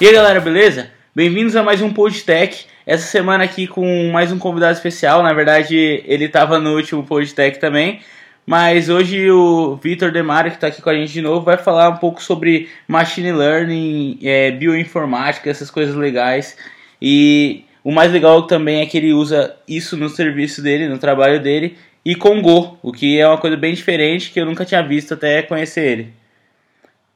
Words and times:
E 0.00 0.06
aí 0.06 0.14
galera, 0.14 0.40
beleza? 0.40 0.90
Bem-vindos 1.14 1.54
a 1.54 1.62
mais 1.62 1.82
um 1.82 1.92
Podtech. 1.92 2.64
Essa 2.86 3.06
semana 3.06 3.44
aqui 3.44 3.66
com 3.66 4.10
mais 4.10 4.32
um 4.32 4.38
convidado 4.38 4.72
especial. 4.72 5.22
Na 5.22 5.34
verdade, 5.34 5.76
ele 6.06 6.24
estava 6.24 6.58
no 6.58 6.74
último 6.74 7.04
Podtech 7.04 7.58
também. 7.58 8.00
Mas 8.46 8.88
hoje 8.88 9.30
o 9.30 9.76
Vitor 9.76 10.10
Demário, 10.10 10.50
que 10.50 10.56
está 10.56 10.68
aqui 10.68 10.80
com 10.80 10.88
a 10.88 10.94
gente 10.94 11.12
de 11.12 11.20
novo, 11.20 11.44
vai 11.44 11.58
falar 11.58 11.90
um 11.90 11.98
pouco 11.98 12.22
sobre 12.22 12.70
machine 12.88 13.30
learning, 13.30 14.18
é, 14.22 14.50
bioinformática, 14.52 15.50
essas 15.50 15.70
coisas 15.70 15.94
legais. 15.94 16.56
E 17.00 17.66
o 17.84 17.92
mais 17.92 18.10
legal 18.10 18.46
também 18.46 18.80
é 18.80 18.86
que 18.86 18.96
ele 18.96 19.12
usa 19.12 19.54
isso 19.68 19.98
no 19.98 20.08
serviço 20.08 20.62
dele, 20.62 20.88
no 20.88 20.96
trabalho 20.96 21.42
dele, 21.42 21.76
e 22.02 22.14
com 22.14 22.40
Go, 22.40 22.78
o 22.82 22.90
que 22.90 23.20
é 23.20 23.28
uma 23.28 23.36
coisa 23.36 23.54
bem 23.54 23.74
diferente 23.74 24.30
que 24.30 24.40
eu 24.40 24.46
nunca 24.46 24.64
tinha 24.64 24.82
visto 24.82 25.12
até 25.12 25.42
conhecer 25.42 25.86
ele. 25.86 26.14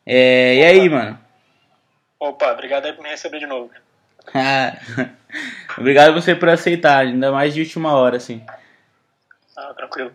É, 0.05 0.57
e 0.57 0.65
aí, 0.65 0.89
mano? 0.91 1.24
Opa, 2.19 2.53
obrigado 2.53 2.87
aí 2.87 2.93
por 2.93 3.03
me 3.03 3.11
receber 3.11 3.39
de 3.39 3.47
novo. 3.47 3.71
obrigado 5.77 6.15
você 6.15 6.35
por 6.35 6.49
aceitar, 6.49 7.07
ainda 7.07 7.31
mais 7.31 7.53
de 7.53 7.61
última 7.61 7.93
hora, 7.93 8.17
assim. 8.17 8.45
Ah, 9.57 9.75
tranquilo. 9.75 10.13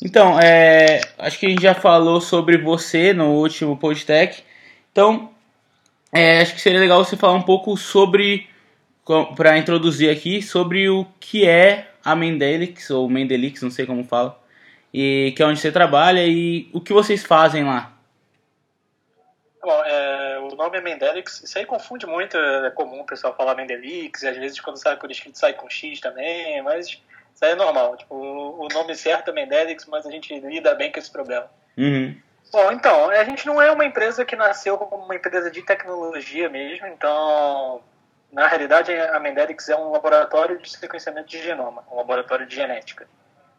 Então, 0.00 0.38
é, 0.40 1.00
acho 1.18 1.38
que 1.38 1.46
a 1.46 1.48
gente 1.48 1.62
já 1.62 1.74
falou 1.74 2.20
sobre 2.20 2.58
você 2.58 3.12
no 3.12 3.32
último 3.32 3.76
Podtech. 3.76 4.42
Então, 4.90 5.32
é, 6.12 6.40
acho 6.40 6.54
que 6.54 6.60
seria 6.60 6.80
legal 6.80 7.04
você 7.04 7.16
falar 7.16 7.34
um 7.34 7.42
pouco 7.42 7.76
sobre, 7.76 8.48
para 9.36 9.56
introduzir 9.58 10.10
aqui, 10.10 10.42
sobre 10.42 10.88
o 10.88 11.06
que 11.20 11.46
é 11.46 11.92
a 12.04 12.16
Mendelix, 12.16 12.90
ou 12.90 13.08
Mendelix, 13.08 13.62
não 13.62 13.70
sei 13.70 13.86
como 13.86 14.04
fala, 14.04 14.38
e 14.92 15.32
que 15.36 15.42
é 15.42 15.46
onde 15.46 15.60
você 15.60 15.70
trabalha 15.70 16.26
e 16.26 16.68
o 16.72 16.80
que 16.80 16.92
vocês 16.92 17.24
fazem 17.24 17.64
lá. 17.64 17.92
Bom, 19.62 19.82
é, 19.86 20.31
o 20.54 20.56
nome 20.56 20.78
é 20.78 20.80
Mendelix, 20.80 21.42
isso 21.42 21.58
aí 21.58 21.66
confunde 21.66 22.06
muito, 22.06 22.36
é 22.36 22.70
comum 22.70 23.00
o 23.00 23.06
pessoal 23.06 23.34
falar 23.34 23.54
Mendelix, 23.54 24.22
e 24.22 24.28
às 24.28 24.36
vezes 24.36 24.60
quando 24.60 24.76
sai 24.76 24.96
por 24.96 25.10
escrito 25.10 25.38
sai 25.38 25.52
com 25.54 25.68
X 25.68 26.00
também, 26.00 26.62
mas 26.62 26.88
isso 26.88 27.44
aí 27.44 27.52
é 27.52 27.54
normal. 27.54 27.96
Tipo, 27.96 28.14
o 28.14 28.68
nome 28.72 28.94
certo 28.94 29.30
é 29.30 29.32
Mendelix, 29.32 29.86
mas 29.86 30.06
a 30.06 30.10
gente 30.10 30.38
lida 30.38 30.74
bem 30.74 30.92
com 30.92 30.98
esse 30.98 31.10
problema. 31.10 31.50
Uhum. 31.76 32.16
Bom, 32.52 32.70
então, 32.70 33.08
a 33.08 33.24
gente 33.24 33.46
não 33.46 33.60
é 33.62 33.70
uma 33.70 33.84
empresa 33.84 34.24
que 34.24 34.36
nasceu 34.36 34.76
como 34.76 35.04
uma 35.04 35.14
empresa 35.14 35.50
de 35.50 35.62
tecnologia 35.62 36.50
mesmo, 36.50 36.86
então, 36.86 37.82
na 38.30 38.46
realidade, 38.46 38.92
a 38.92 39.18
Mendelix 39.18 39.68
é 39.68 39.76
um 39.76 39.90
laboratório 39.90 40.58
de 40.58 40.70
sequenciamento 40.70 41.28
de 41.28 41.42
genoma, 41.42 41.82
um 41.90 41.96
laboratório 41.96 42.46
de 42.46 42.54
genética. 42.54 43.08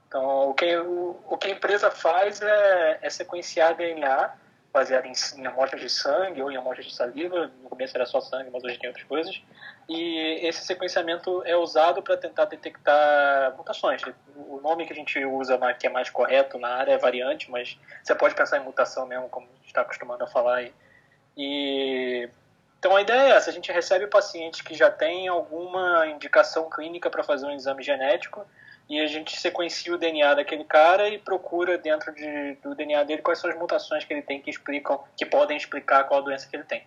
Então, 0.07 0.49
o 0.49 0.53
que, 0.53 0.77
o, 0.77 1.19
o 1.27 1.37
que 1.37 1.47
a 1.47 1.51
empresa 1.51 1.89
faz 1.89 2.39
é, 2.39 2.99
é 3.01 3.09
sequenciar 3.09 3.75
DNA 3.75 4.42
baseada 4.73 5.07
em, 5.07 5.13
em 5.37 5.45
amostras 5.45 5.79
de 5.79 5.89
sangue 5.89 6.41
ou 6.41 6.51
em 6.51 6.57
amostras 6.57 6.87
de 6.87 6.95
saliva. 6.95 7.51
No 7.61 7.69
começo 7.69 7.95
era 7.95 8.07
só 8.07 8.19
sangue, 8.19 8.49
mas 8.51 8.63
hoje 8.63 8.79
tem 8.79 8.89
outras 8.89 9.05
coisas. 9.05 9.41
E 9.87 10.39
esse 10.41 10.65
sequenciamento 10.65 11.43
é 11.45 11.55
usado 11.55 12.01
para 12.01 12.17
tentar 12.17 12.45
detectar 12.45 13.55
mutações. 13.55 14.01
O 14.35 14.59
nome 14.61 14.85
que 14.87 14.93
a 14.93 14.95
gente 14.95 15.23
usa, 15.23 15.59
que 15.75 15.85
é 15.85 15.89
mais 15.89 16.09
correto 16.09 16.57
na 16.57 16.69
área, 16.69 16.93
é 16.93 16.97
variante, 16.97 17.51
mas 17.51 17.77
você 18.03 18.15
pode 18.15 18.33
pensar 18.33 18.57
em 18.57 18.63
mutação 18.63 19.05
mesmo, 19.05 19.29
como 19.29 19.45
a 19.45 19.55
gente 19.57 19.67
está 19.67 19.81
acostumado 19.81 20.23
a 20.23 20.27
falar. 20.27 20.67
E 21.37 22.29
então 22.79 22.95
a 22.95 23.01
ideia 23.01 23.21
é 23.21 23.29
essa: 23.37 23.51
a 23.51 23.53
gente 23.53 23.71
recebe 23.71 24.07
pacientes 24.07 24.61
que 24.61 24.73
já 24.73 24.89
têm 24.89 25.27
alguma 25.27 26.07
indicação 26.07 26.69
clínica 26.69 27.09
para 27.09 27.23
fazer 27.23 27.45
um 27.45 27.51
exame 27.51 27.83
genético 27.83 28.43
e 28.89 28.99
a 28.99 29.07
gente 29.07 29.39
sequencia 29.39 29.93
o 29.93 29.97
DNA 29.97 30.35
daquele 30.35 30.63
cara 30.63 31.09
e 31.09 31.17
procura 31.17 31.77
dentro 31.77 32.13
de, 32.13 32.55
do 32.61 32.75
DNA 32.75 33.03
dele 33.03 33.21
quais 33.21 33.39
são 33.39 33.49
as 33.49 33.57
mutações 33.57 34.03
que 34.03 34.13
ele 34.13 34.21
tem 34.21 34.41
que 34.41 34.49
explicam, 34.49 34.99
que 35.17 35.25
podem 35.25 35.57
explicar 35.57 36.03
qual 36.05 36.21
doença 36.21 36.47
que 36.49 36.55
ele 36.55 36.63
tem. 36.63 36.83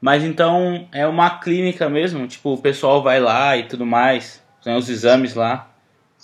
Mas 0.00 0.22
então 0.22 0.88
é 0.92 1.06
uma 1.06 1.38
clínica 1.38 1.88
mesmo? 1.88 2.26
Tipo, 2.26 2.54
o 2.54 2.58
pessoal 2.58 3.02
vai 3.02 3.18
lá 3.18 3.56
e 3.56 3.66
tudo 3.66 3.86
mais, 3.86 4.42
tem 4.62 4.76
os 4.76 4.88
exames 4.88 5.34
lá? 5.34 5.70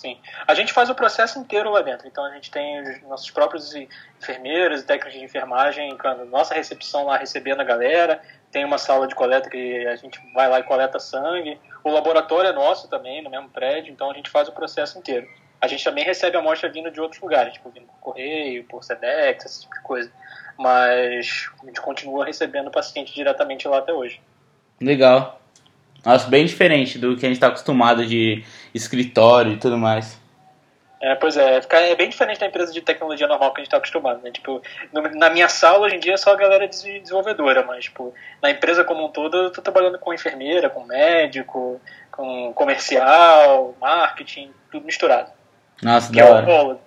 Sim. 0.03 0.17
A 0.45 0.53
gente 0.53 0.73
faz 0.73 0.89
o 0.89 0.95
processo 0.95 1.39
inteiro 1.39 1.71
lá 1.71 1.81
dentro. 1.81 2.05
Então 2.05 2.25
a 2.25 2.31
gente 2.31 2.51
tem 2.51 2.81
os 2.81 3.01
nossos 3.03 3.31
próprios 3.31 3.73
enfermeiros 3.73 4.81
e 4.81 4.85
técnicos 4.85 5.17
de 5.17 5.23
enfermagem, 5.23 5.97
nossa 6.29 6.53
recepção 6.53 7.05
lá 7.05 7.15
recebendo 7.15 7.61
a 7.61 7.63
galera. 7.63 8.21
Tem 8.51 8.65
uma 8.65 8.77
sala 8.77 9.07
de 9.07 9.15
coleta 9.15 9.49
que 9.49 9.87
a 9.87 9.95
gente 9.95 10.19
vai 10.33 10.49
lá 10.49 10.59
e 10.59 10.63
coleta 10.63 10.99
sangue. 10.99 11.57
O 11.85 11.89
laboratório 11.89 12.49
é 12.49 12.51
nosso 12.51 12.89
também, 12.89 13.23
no 13.23 13.29
mesmo 13.29 13.47
prédio, 13.47 13.93
então 13.93 14.11
a 14.11 14.13
gente 14.13 14.29
faz 14.29 14.49
o 14.49 14.51
processo 14.51 14.99
inteiro. 14.99 15.25
A 15.61 15.67
gente 15.67 15.81
também 15.81 16.03
recebe 16.03 16.35
amostra 16.35 16.69
vindo 16.69 16.91
de 16.91 16.99
outros 16.99 17.21
lugares, 17.21 17.53
tipo 17.53 17.69
vindo 17.69 17.87
por 17.87 17.97
correio, 18.01 18.65
por 18.65 18.83
SEDEX, 18.83 19.45
esse 19.45 19.61
tipo 19.61 19.73
de 19.73 19.81
coisa. 19.83 20.11
Mas 20.59 21.49
a 21.61 21.65
gente 21.65 21.79
continua 21.79 22.25
recebendo 22.25 22.69
paciente 22.69 23.13
diretamente 23.13 23.69
lá 23.69 23.77
até 23.77 23.93
hoje. 23.93 24.21
Legal. 24.81 25.39
Nossa, 26.05 26.29
bem 26.29 26.45
diferente 26.45 26.99
do 26.99 27.15
que 27.15 27.25
a 27.25 27.29
gente 27.29 27.37
está 27.37 27.47
acostumado 27.47 28.05
de 28.05 28.43
escritório 28.73 29.53
e 29.53 29.57
tudo 29.57 29.77
mais. 29.77 30.21
É, 31.03 31.15
pois 31.15 31.35
é, 31.35 31.59
é 31.59 31.95
bem 31.95 32.07
diferente 32.07 32.39
da 32.39 32.45
empresa 32.45 32.71
de 32.71 32.79
tecnologia 32.79 33.27
normal 33.27 33.51
que 33.53 33.59
a 33.59 33.61
gente 33.61 33.67
está 33.67 33.75
acostumado, 33.75 34.21
né? 34.23 34.31
Tipo, 34.31 34.61
na 34.93 35.29
minha 35.29 35.49
sala 35.49 35.79
hoje 35.79 35.97
em 35.97 35.99
dia 35.99 36.13
é 36.13 36.17
só 36.17 36.31
a 36.31 36.37
galera 36.37 36.65
desenvolvedora, 36.65 37.61
mas 37.65 37.83
tipo, 37.83 38.13
na 38.41 38.49
empresa 38.49 38.85
como 38.85 39.05
um 39.05 39.09
todo 39.09 39.35
eu 39.35 39.51
tô 39.51 39.61
trabalhando 39.61 39.99
com 39.99 40.13
enfermeira, 40.13 40.69
com 40.69 40.85
médico, 40.85 41.81
com 42.09 42.53
comercial, 42.53 43.75
marketing, 43.81 44.53
tudo 44.71 44.85
misturado. 44.85 45.29
Nossa, 45.81 46.09
que 46.09 46.19
da 46.19 46.25
é 46.25 46.31
hora. 46.31 46.45
biólogo. 46.45 46.81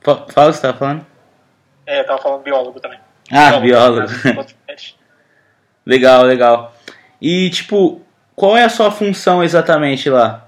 Fala 0.00 0.20
o 0.20 0.26
que 0.26 0.32
você 0.32 0.62
tá 0.62 0.74
falando. 0.74 1.04
É, 1.84 2.00
eu 2.00 2.06
tava 2.06 2.22
falando 2.22 2.42
biólogo 2.42 2.78
também. 2.78 3.00
Ah, 3.32 3.58
biólogo. 3.58 4.06
biólogo. 4.06 4.50
legal, 5.84 6.22
legal. 6.22 6.72
E 7.20 7.50
tipo, 7.50 8.00
qual 8.34 8.56
é 8.56 8.64
a 8.64 8.68
sua 8.68 8.90
função 8.90 9.42
exatamente 9.44 10.08
lá? 10.08 10.46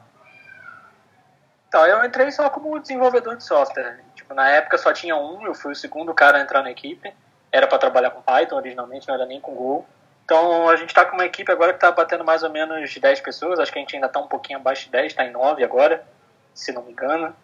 Então, 1.69 1.87
eu 1.87 2.05
entrei 2.05 2.31
só 2.31 2.51
como 2.51 2.79
desenvolvedor 2.79 3.37
de 3.37 3.45
software. 3.45 4.01
Tipo, 4.15 4.35
na 4.35 4.49
época 4.49 4.77
só 4.77 4.93
tinha 4.93 5.17
um, 5.17 5.47
eu 5.47 5.55
fui 5.55 5.73
o 5.73 5.75
segundo 5.77 6.13
cara 6.13 6.39
a 6.39 6.41
entrar 6.43 6.63
na 6.63 6.71
equipe. 6.71 7.13
Era 7.51 7.67
para 7.67 7.79
trabalhar 7.79 8.11
com 8.11 8.21
Python 8.21 8.57
originalmente, 8.57 9.09
não 9.09 9.15
era 9.15 9.27
nem 9.27 9.41
com 9.41 9.55
Go. 9.55 9.87
Então, 10.25 10.69
a 10.69 10.77
gente 10.77 10.91
está 10.91 11.05
com 11.05 11.17
uma 11.17 11.25
equipe 11.25 11.51
agora 11.51 11.73
que 11.73 11.79
está 11.79 11.91
batendo 11.91 12.25
mais 12.25 12.43
ou 12.43 12.51
menos 12.51 12.95
10 12.95 13.21
pessoas. 13.21 13.59
Acho 13.59 13.73
que 13.73 13.79
a 13.79 13.81
gente 13.83 13.95
ainda 13.95 14.07
está 14.07 14.21
um 14.21 14.27
pouquinho 14.27 14.59
abaixo 14.59 14.85
de 14.85 14.91
10, 14.91 15.13
está 15.13 15.25
em 15.25 15.31
9 15.31 15.65
agora, 15.65 16.05
se 16.55 16.73
não 16.73 16.83
me 16.83 16.93
engano. 16.93 17.35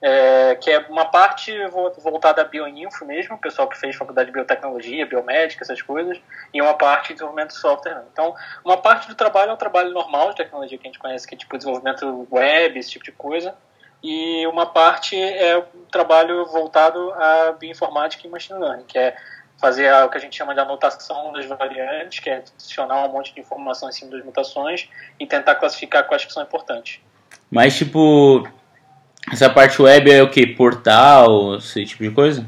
É, 0.00 0.54
que 0.54 0.70
é 0.70 0.78
uma 0.88 1.06
parte 1.06 1.52
voltada 2.00 2.42
a 2.42 2.44
bioinfo 2.44 3.04
mesmo, 3.04 3.34
o 3.34 3.38
pessoal 3.38 3.66
que 3.66 3.76
fez 3.76 3.96
faculdade 3.96 4.26
de 4.26 4.32
biotecnologia, 4.32 5.04
biomédica, 5.04 5.64
essas 5.64 5.82
coisas, 5.82 6.20
e 6.54 6.62
uma 6.62 6.74
parte 6.74 7.08
de 7.08 7.14
desenvolvimento 7.14 7.50
de 7.50 7.58
software. 7.58 8.04
Então, 8.12 8.32
uma 8.64 8.76
parte 8.76 9.08
do 9.08 9.16
trabalho 9.16 9.50
é 9.50 9.54
o 9.54 9.56
trabalho 9.56 9.90
normal 9.90 10.30
de 10.30 10.36
tecnologia 10.36 10.78
que 10.78 10.86
a 10.86 10.90
gente 10.90 11.00
conhece, 11.00 11.26
que 11.26 11.34
é 11.34 11.38
tipo 11.38 11.58
desenvolvimento 11.58 12.28
web, 12.30 12.78
esse 12.78 12.90
tipo 12.90 13.04
de 13.04 13.10
coisa, 13.10 13.56
e 14.00 14.46
uma 14.46 14.66
parte 14.66 15.20
é 15.20 15.58
o 15.58 15.64
trabalho 15.90 16.46
voltado 16.46 17.12
à 17.14 17.52
bioinformática 17.58 18.24
e 18.24 18.30
machine 18.30 18.60
learning, 18.60 18.84
que 18.84 18.96
é 18.96 19.16
fazer 19.60 19.92
o 20.04 20.08
que 20.08 20.16
a 20.16 20.20
gente 20.20 20.36
chama 20.36 20.54
de 20.54 20.60
anotação 20.60 21.32
das 21.32 21.44
variantes, 21.46 22.20
que 22.20 22.30
é 22.30 22.36
adicionar 22.36 23.04
um 23.04 23.08
monte 23.08 23.34
de 23.34 23.40
informação 23.40 23.88
em 23.88 23.92
cima 23.92 24.12
das 24.12 24.24
mutações 24.24 24.88
e 25.18 25.26
tentar 25.26 25.56
classificar 25.56 26.06
quais 26.06 26.24
que 26.24 26.32
são 26.32 26.44
importantes. 26.44 27.00
Mas, 27.50 27.76
tipo, 27.76 28.48
essa 29.32 29.50
parte 29.50 29.80
web 29.80 30.10
é 30.10 30.22
o 30.22 30.30
que? 30.30 30.46
Portal, 30.46 31.56
esse 31.56 31.84
tipo 31.84 32.02
de 32.02 32.10
coisa? 32.10 32.46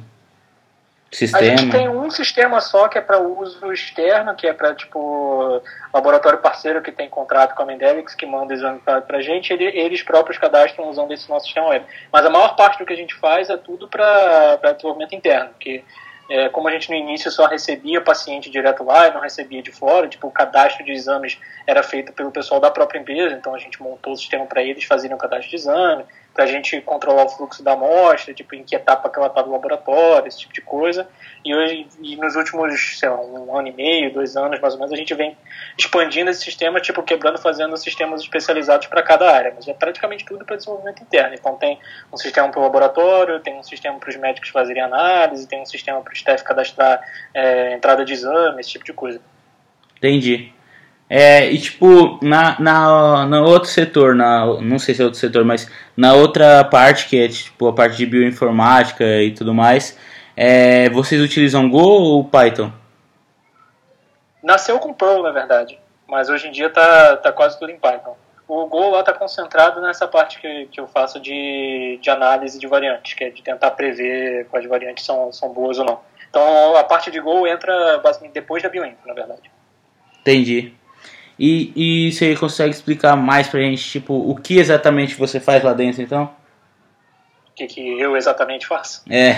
Sistema. 1.12 1.52
A 1.52 1.56
gente 1.56 1.72
tem 1.72 1.88
um 1.88 2.08
sistema 2.08 2.60
só 2.60 2.86
que 2.86 2.96
é 2.96 3.00
para 3.00 3.18
uso 3.18 3.72
externo, 3.72 4.32
que 4.36 4.46
é 4.46 4.52
para 4.52 4.74
tipo 4.76 5.60
laboratório 5.92 6.38
parceiro 6.38 6.80
que 6.80 6.92
tem 6.92 7.08
contrato 7.08 7.56
com 7.56 7.64
a 7.64 7.66
Mendelix, 7.66 8.14
que 8.14 8.24
manda 8.24 8.54
exame 8.54 8.78
para 8.78 9.18
a 9.18 9.20
gente, 9.20 9.52
ele, 9.52 9.64
eles 9.64 10.02
próprios 10.02 10.38
cadastram 10.38 10.88
usando 10.88 11.12
esse 11.12 11.28
nosso 11.28 11.46
sistema 11.46 11.68
web. 11.68 11.84
Mas 12.12 12.24
a 12.24 12.30
maior 12.30 12.54
parte 12.54 12.78
do 12.78 12.86
que 12.86 12.92
a 12.92 12.96
gente 12.96 13.16
faz 13.16 13.50
é 13.50 13.56
tudo 13.56 13.88
para 13.88 14.56
desenvolvimento 14.72 15.12
interno, 15.12 15.50
que 15.58 15.82
é, 16.30 16.48
como 16.48 16.68
a 16.68 16.70
gente 16.70 16.88
no 16.88 16.94
início 16.94 17.28
só 17.28 17.46
recebia 17.46 18.00
paciente 18.00 18.48
direto 18.48 18.84
lá 18.84 19.08
e 19.08 19.12
não 19.12 19.20
recebia 19.20 19.60
de 19.60 19.72
fora, 19.72 20.06
tipo, 20.06 20.28
o 20.28 20.30
cadastro 20.30 20.84
de 20.84 20.92
exames 20.92 21.36
era 21.66 21.82
feito 21.82 22.12
pelo 22.12 22.30
pessoal 22.30 22.60
da 22.60 22.70
própria 22.70 23.00
empresa, 23.00 23.34
então 23.34 23.52
a 23.52 23.58
gente 23.58 23.82
montou 23.82 24.12
o 24.12 24.16
sistema 24.16 24.46
para 24.46 24.62
eles 24.62 24.84
fazerem 24.84 25.16
o 25.16 25.18
cadastro 25.18 25.50
de 25.50 25.56
exame, 25.56 26.04
para 26.32 26.44
a 26.44 26.46
gente 26.46 26.80
controlar 26.82 27.24
o 27.24 27.28
fluxo 27.28 27.62
da 27.62 27.72
amostra, 27.72 28.32
tipo, 28.32 28.54
em 28.54 28.62
que 28.62 28.74
etapa 28.74 29.08
que 29.10 29.18
ela 29.18 29.28
está 29.28 29.42
do 29.42 29.50
laboratório, 29.50 30.28
esse 30.28 30.38
tipo 30.38 30.52
de 30.52 30.60
coisa. 30.60 31.08
E 31.44 31.54
hoje, 31.54 31.86
e 32.00 32.16
nos 32.16 32.36
últimos, 32.36 32.98
sei 32.98 33.08
lá, 33.08 33.20
um 33.20 33.56
ano 33.56 33.68
e 33.68 33.72
meio, 33.72 34.12
dois 34.12 34.36
anos 34.36 34.60
mais 34.60 34.74
ou 34.74 34.80
menos, 34.80 34.92
a 34.92 34.96
gente 34.96 35.14
vem 35.14 35.36
expandindo 35.76 36.30
esse 36.30 36.42
sistema, 36.42 36.80
tipo, 36.80 37.02
quebrando, 37.02 37.38
fazendo 37.38 37.76
sistemas 37.76 38.20
especializados 38.20 38.86
para 38.86 39.02
cada 39.02 39.30
área. 39.30 39.52
Mas 39.54 39.66
é 39.66 39.74
praticamente 39.74 40.24
tudo 40.24 40.44
para 40.44 40.56
desenvolvimento 40.56 41.02
interno. 41.02 41.34
Então 41.34 41.56
tem 41.56 41.78
um 42.12 42.16
sistema 42.16 42.48
para 42.48 42.60
o 42.60 42.62
laboratório, 42.62 43.40
tem 43.40 43.58
um 43.58 43.62
sistema 43.62 43.98
para 43.98 44.10
os 44.10 44.16
médicos 44.16 44.50
fazerem 44.50 44.82
análise, 44.82 45.48
tem 45.48 45.60
um 45.60 45.66
sistema 45.66 46.00
para 46.00 46.12
o 46.12 46.14
staff 46.14 46.44
cadastrar 46.44 47.00
é, 47.34 47.74
entrada 47.74 48.04
de 48.04 48.12
exame, 48.12 48.60
esse 48.60 48.70
tipo 48.70 48.84
de 48.84 48.92
coisa. 48.92 49.20
Entendi. 49.96 50.52
É, 51.12 51.50
e 51.50 51.58
tipo, 51.58 52.20
na, 52.22 52.56
na, 52.60 53.26
na 53.26 53.42
outro 53.42 53.68
setor, 53.68 54.14
na, 54.14 54.46
não 54.60 54.78
sei 54.78 54.94
se 54.94 55.02
é 55.02 55.04
outro 55.04 55.18
setor, 55.18 55.44
mas 55.44 55.68
na 55.96 56.14
outra 56.14 56.62
parte, 56.62 57.08
que 57.08 57.20
é 57.20 57.26
tipo 57.26 57.66
a 57.66 57.72
parte 57.72 57.96
de 57.96 58.06
bioinformática 58.06 59.04
e 59.20 59.32
tudo 59.32 59.52
mais, 59.52 59.98
é, 60.36 60.88
vocês 60.90 61.20
utilizam 61.20 61.68
Go 61.68 61.80
ou 61.80 62.24
Python? 62.24 62.70
Nasceu 64.40 64.78
com 64.78 64.94
Perl, 64.94 65.24
na 65.24 65.32
verdade, 65.32 65.80
mas 66.06 66.30
hoje 66.30 66.46
em 66.46 66.52
dia 66.52 66.70
tá, 66.70 67.16
tá 67.16 67.32
quase 67.32 67.58
tudo 67.58 67.72
em 67.72 67.78
Python. 67.78 68.16
O 68.46 68.66
Go 68.66 68.90
lá 68.90 69.00
está 69.00 69.12
concentrado 69.12 69.80
nessa 69.80 70.06
parte 70.06 70.40
que, 70.40 70.66
que 70.66 70.80
eu 70.80 70.86
faço 70.86 71.18
de, 71.18 71.98
de 72.00 72.08
análise 72.08 72.56
de 72.56 72.68
variantes, 72.68 73.14
que 73.14 73.24
é 73.24 73.30
de 73.30 73.42
tentar 73.42 73.72
prever 73.72 74.46
quais 74.46 74.64
variantes 74.64 75.04
são, 75.04 75.32
são 75.32 75.52
boas 75.52 75.76
ou 75.76 75.84
não. 75.84 76.00
Então 76.28 76.76
a 76.76 76.84
parte 76.84 77.10
de 77.10 77.18
Go 77.18 77.48
entra 77.48 77.98
basicamente 77.98 78.34
depois 78.34 78.62
da 78.62 78.68
bioinfo, 78.68 79.06
na 79.06 79.14
verdade. 79.14 79.50
Entendi. 80.20 80.72
E, 81.42 81.72
e 81.74 82.12
você 82.12 82.36
consegue 82.36 82.68
explicar 82.68 83.16
mais 83.16 83.48
pra 83.48 83.60
gente, 83.60 83.82
tipo, 83.82 84.12
o 84.12 84.36
que 84.36 84.58
exatamente 84.58 85.14
você 85.14 85.40
faz 85.40 85.64
lá 85.64 85.72
dentro, 85.72 86.02
então? 86.02 86.24
O 87.48 87.52
que, 87.54 87.66
que 87.66 87.98
eu 87.98 88.14
exatamente 88.14 88.66
faço? 88.66 89.02
É. 89.10 89.36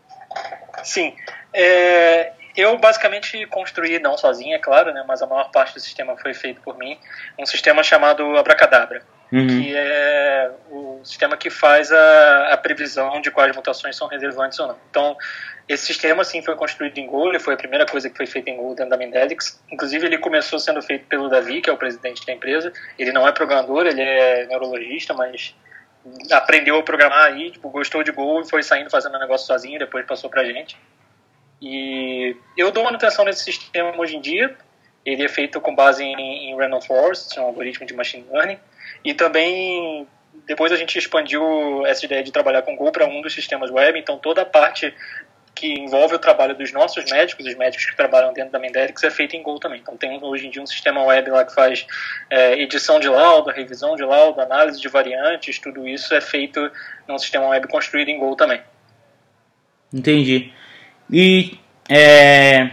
Sim. 0.82 1.14
É, 1.52 2.32
eu 2.56 2.78
basicamente 2.78 3.44
construí, 3.48 3.98
não 3.98 4.16
sozinho, 4.16 4.54
é 4.54 4.58
claro, 4.58 4.90
né, 4.94 5.04
mas 5.06 5.20
a 5.20 5.26
maior 5.26 5.50
parte 5.50 5.74
do 5.74 5.80
sistema 5.80 6.16
foi 6.16 6.32
feito 6.32 6.62
por 6.62 6.78
mim, 6.78 6.98
um 7.38 7.44
sistema 7.44 7.82
chamado 7.82 8.24
Abracadabra, 8.38 9.02
uhum. 9.32 9.46
que 9.46 9.76
é 9.76 10.50
o 10.70 11.00
sistema 11.04 11.36
que 11.36 11.50
faz 11.50 11.92
a, 11.92 12.52
a, 12.52 12.56
previsão 12.56 13.20
de 13.20 13.30
quais 13.30 13.54
mutações 13.54 13.96
são 13.96 14.08
relevantes 14.08 14.58
ou 14.58 14.68
não. 14.68 14.76
Então, 14.90 15.16
esse 15.68 15.86
sistema, 15.86 16.24
sim, 16.24 16.42
foi 16.42 16.56
construído 16.56 16.98
em 16.98 17.06
Go, 17.06 17.28
ele 17.28 17.38
foi 17.38 17.54
a 17.54 17.56
primeira 17.56 17.84
coisa 17.86 18.08
que 18.08 18.16
foi 18.16 18.26
feita 18.26 18.50
em 18.50 18.56
Go 18.56 18.74
dentro 18.74 18.90
da 18.90 18.96
Mendelics. 18.96 19.62
Inclusive, 19.70 20.06
ele 20.06 20.18
começou 20.18 20.58
sendo 20.58 20.80
feito 20.80 21.06
pelo 21.06 21.28
Davi, 21.28 21.60
que 21.60 21.68
é 21.68 21.72
o 21.72 21.76
presidente 21.76 22.24
da 22.24 22.32
empresa. 22.32 22.72
Ele 22.98 23.12
não 23.12 23.26
é 23.26 23.32
programador, 23.32 23.86
ele 23.86 24.00
é 24.00 24.46
neurologista, 24.46 25.12
mas 25.12 25.54
aprendeu 26.30 26.78
a 26.78 26.82
programar 26.82 27.26
aí, 27.26 27.50
tipo, 27.50 27.68
gostou 27.68 28.02
de 28.02 28.12
Go 28.12 28.40
e 28.40 28.48
foi 28.48 28.62
saindo 28.62 28.90
fazendo 28.90 29.16
o 29.16 29.18
negócio 29.18 29.46
sozinho, 29.46 29.78
depois 29.78 30.06
passou 30.06 30.30
pra 30.30 30.44
gente. 30.44 30.76
E 31.60 32.36
eu 32.56 32.70
dou 32.70 32.84
manutenção 32.84 33.24
nesse 33.24 33.44
sistema 33.44 33.92
hoje 33.96 34.16
em 34.16 34.20
dia. 34.20 34.56
Ele 35.04 35.24
é 35.24 35.28
feito 35.28 35.60
com 35.60 35.74
base 35.74 36.02
em, 36.02 36.50
em 36.50 36.56
Random 36.56 36.80
Forest, 36.80 37.38
é 37.38 37.42
um 37.42 37.46
algoritmo 37.46 37.86
de 37.86 37.94
machine 37.94 38.26
learning. 38.30 38.58
E 39.04 39.14
também 39.14 40.06
depois 40.46 40.72
a 40.72 40.76
gente 40.76 40.98
expandiu 40.98 41.86
essa 41.86 42.04
ideia 42.04 42.22
de 42.22 42.32
trabalhar 42.32 42.62
com 42.62 42.76
Go 42.76 42.90
para 42.90 43.06
um 43.06 43.20
dos 43.20 43.34
sistemas 43.34 43.70
web. 43.70 43.98
Então 43.98 44.18
toda 44.18 44.42
a 44.42 44.46
parte 44.46 44.94
que 45.54 45.74
envolve 45.74 46.14
o 46.14 46.18
trabalho 46.18 46.54
dos 46.54 46.72
nossos 46.72 47.04
médicos, 47.10 47.44
os 47.44 47.56
médicos 47.56 47.84
que 47.84 47.96
trabalham 47.96 48.32
dentro 48.32 48.52
da 48.52 48.60
Mendelics, 48.60 49.02
é 49.02 49.10
feita 49.10 49.36
em 49.36 49.42
Go 49.42 49.58
também. 49.58 49.80
Então 49.80 49.96
tem 49.96 50.22
hoje 50.22 50.46
em 50.46 50.50
dia 50.50 50.62
um 50.62 50.66
sistema 50.66 51.02
web 51.02 51.30
lá 51.30 51.44
que 51.44 51.52
faz 51.52 51.84
é, 52.30 52.60
edição 52.60 53.00
de 53.00 53.08
laudo, 53.08 53.50
revisão 53.50 53.96
de 53.96 54.04
laudo, 54.04 54.40
análise 54.40 54.80
de 54.80 54.88
variantes, 54.88 55.58
tudo 55.58 55.86
isso 55.86 56.14
é 56.14 56.20
feito 56.20 56.70
num 57.08 57.18
sistema 57.18 57.48
web 57.48 57.66
construído 57.66 58.08
em 58.08 58.18
Go 58.18 58.36
também. 58.36 58.62
Entendi. 59.92 60.52
E 61.10 61.58
é, 61.88 62.70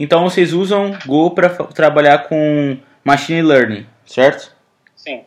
então 0.00 0.22
vocês 0.22 0.52
usam 0.52 0.96
Go 1.04 1.30
para 1.30 1.50
trabalhar 1.50 2.20
com 2.20 2.78
machine 3.04 3.42
learning, 3.42 3.86
certo? 4.06 4.50
Sim. 4.96 5.24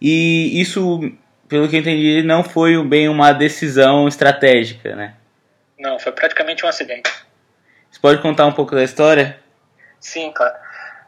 E 0.00 0.60
isso, 0.60 1.12
pelo 1.48 1.68
que 1.68 1.76
eu 1.76 1.80
entendi, 1.80 2.22
não 2.22 2.44
foi 2.44 2.82
bem 2.84 3.08
uma 3.08 3.32
decisão 3.32 4.06
estratégica, 4.06 4.94
né? 4.94 5.14
Não, 5.78 5.98
foi 5.98 6.12
praticamente 6.12 6.64
um 6.64 6.68
acidente. 6.68 7.10
Você 7.90 8.00
pode 8.00 8.20
contar 8.20 8.46
um 8.46 8.52
pouco 8.52 8.74
da 8.74 8.82
história? 8.82 9.38
Sim, 10.00 10.32
claro. 10.32 10.54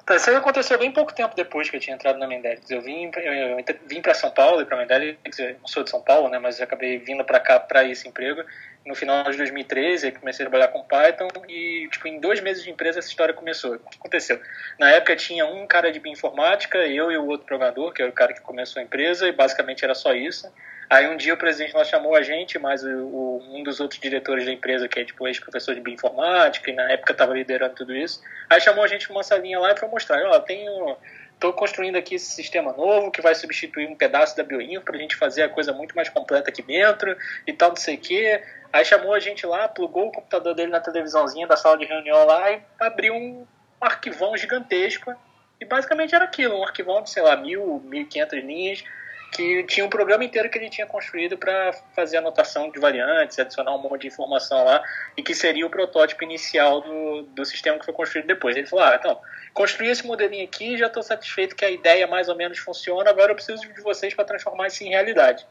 Tá, 0.04 0.16
isso 0.16 0.30
aconteceu 0.30 0.78
bem 0.78 0.90
pouco 0.90 1.14
tempo 1.14 1.36
depois 1.36 1.70
que 1.70 1.76
eu 1.76 1.80
tinha 1.80 1.94
entrado 1.94 2.18
na 2.18 2.26
Mendelix. 2.26 2.68
Eu 2.70 2.80
vim, 2.80 3.10
eu, 3.16 3.32
eu 3.32 3.64
vim 3.86 4.02
para 4.02 4.12
São 4.14 4.30
Paulo 4.30 4.60
e 4.60 4.64
para 4.64 4.76
Mendelix, 4.76 5.38
eu 5.38 5.56
não 5.60 5.68
sou 5.68 5.84
de 5.84 5.90
São 5.90 6.02
Paulo, 6.02 6.28
né, 6.28 6.38
mas 6.38 6.60
acabei 6.60 6.98
vindo 6.98 7.24
para 7.24 7.38
cá 7.38 7.60
para 7.60 7.84
esse 7.84 8.08
emprego 8.08 8.42
no 8.84 8.94
final 8.94 9.24
de 9.30 9.36
2013, 9.36 10.12
comecei 10.12 10.44
a 10.44 10.48
trabalhar 10.48 10.72
com 10.72 10.82
Python 10.82 11.28
e, 11.48 11.88
tipo, 11.90 12.08
em 12.08 12.18
dois 12.18 12.40
meses 12.40 12.62
de 12.62 12.70
empresa 12.70 12.98
essa 12.98 13.08
história 13.08 13.34
começou. 13.34 13.74
O 13.74 13.78
que 13.78 13.98
aconteceu? 13.98 14.40
Na 14.78 14.90
época 14.90 15.14
tinha 15.16 15.44
um 15.46 15.66
cara 15.66 15.92
de 15.92 16.00
bioinformática, 16.00 16.78
eu 16.78 17.10
e 17.10 17.16
o 17.18 17.26
outro 17.26 17.46
programador, 17.46 17.92
que 17.92 18.00
era 18.00 18.10
o 18.10 18.14
cara 18.14 18.32
que 18.32 18.40
começou 18.40 18.80
a 18.80 18.82
empresa, 18.82 19.28
e 19.28 19.32
basicamente 19.32 19.84
era 19.84 19.94
só 19.94 20.14
isso. 20.14 20.50
Aí 20.88 21.06
um 21.06 21.16
dia 21.16 21.34
o 21.34 21.36
presidente 21.36 21.76
lá 21.76 21.84
chamou 21.84 22.16
a 22.16 22.22
gente, 22.22 22.58
mas 22.58 22.82
o, 22.82 22.88
o, 22.88 23.56
um 23.56 23.62
dos 23.62 23.78
outros 23.78 24.00
diretores 24.00 24.44
da 24.44 24.52
empresa, 24.52 24.88
que 24.88 24.98
é 24.98 25.04
tipo 25.04 25.28
ex-professor 25.28 25.74
de 25.74 25.80
bioinformática, 25.80 26.70
e 26.70 26.74
na 26.74 26.90
época 26.90 27.12
estava 27.12 27.34
liderando 27.34 27.74
tudo 27.74 27.94
isso, 27.94 28.20
aí 28.48 28.60
chamou 28.60 28.82
a 28.82 28.88
gente 28.88 29.06
para 29.06 29.16
uma 29.16 29.22
salinha 29.22 29.60
lá 29.60 29.72
e 29.72 29.78
foi 29.78 29.88
mostrar, 29.88 30.20
ó, 30.26 30.40
tenho 30.40 30.96
estou 31.40 31.54
construindo 31.54 31.96
aqui 31.96 32.16
esse 32.16 32.32
sistema 32.32 32.70
novo 32.74 33.10
que 33.10 33.22
vai 33.22 33.34
substituir 33.34 33.88
um 33.88 33.96
pedaço 33.96 34.36
da 34.36 34.44
bioinfo 34.44 34.84
para 34.84 34.96
a 34.96 35.00
gente 35.00 35.16
fazer 35.16 35.42
a 35.42 35.48
coisa 35.48 35.72
muito 35.72 35.96
mais 35.96 36.10
completa 36.10 36.50
aqui 36.50 36.60
dentro 36.60 37.16
e 37.46 37.52
tal, 37.54 37.70
não 37.70 37.76
sei 37.76 37.94
o 37.94 37.98
quê. 37.98 38.42
Aí 38.70 38.84
chamou 38.84 39.14
a 39.14 39.18
gente 39.18 39.46
lá, 39.46 39.66
plugou 39.66 40.08
o 40.08 40.12
computador 40.12 40.54
dele 40.54 40.70
na 40.70 40.80
televisãozinha 40.80 41.46
da 41.46 41.56
sala 41.56 41.78
de 41.78 41.86
reunião 41.86 42.26
lá 42.26 42.52
e 42.52 42.60
abriu 42.78 43.14
um 43.14 43.46
arquivão 43.80 44.36
gigantesco. 44.36 45.14
E 45.58 45.64
basicamente 45.64 46.14
era 46.14 46.26
aquilo, 46.26 46.58
um 46.58 46.62
arquivão 46.62 47.02
de, 47.02 47.08
sei 47.08 47.22
lá, 47.22 47.34
mil, 47.36 47.80
mil 47.84 48.02
e 48.02 48.06
quinhentas 48.06 48.38
linhas, 48.44 48.84
que 49.32 49.62
tinha 49.64 49.86
um 49.86 49.88
programa 49.88 50.24
inteiro 50.24 50.50
que 50.50 50.58
ele 50.58 50.68
tinha 50.68 50.86
construído 50.86 51.38
para 51.38 51.72
fazer 51.94 52.16
anotação 52.16 52.70
de 52.70 52.80
variantes, 52.80 53.38
adicionar 53.38 53.74
um 53.74 53.78
monte 53.78 54.02
de 54.02 54.06
informação 54.08 54.64
lá, 54.64 54.82
e 55.16 55.22
que 55.22 55.34
seria 55.34 55.66
o 55.66 55.70
protótipo 55.70 56.24
inicial 56.24 56.80
do, 56.80 57.22
do 57.22 57.44
sistema 57.44 57.78
que 57.78 57.84
foi 57.84 57.94
construído 57.94 58.26
depois. 58.26 58.56
Ele 58.56 58.66
falou, 58.66 58.84
ah, 58.84 58.96
então, 58.98 59.20
construí 59.54 59.88
esse 59.88 60.04
modelinho 60.04 60.44
aqui, 60.44 60.76
já 60.76 60.86
estou 60.86 61.02
satisfeito 61.02 61.54
que 61.54 61.64
a 61.64 61.70
ideia 61.70 62.06
mais 62.06 62.28
ou 62.28 62.36
menos 62.36 62.58
funciona, 62.58 63.08
agora 63.08 63.30
eu 63.30 63.36
preciso 63.36 63.60
de 63.62 63.80
vocês 63.82 64.14
para 64.14 64.24
transformar 64.24 64.66
isso 64.66 64.82
em 64.82 64.88
realidade. 64.88 65.46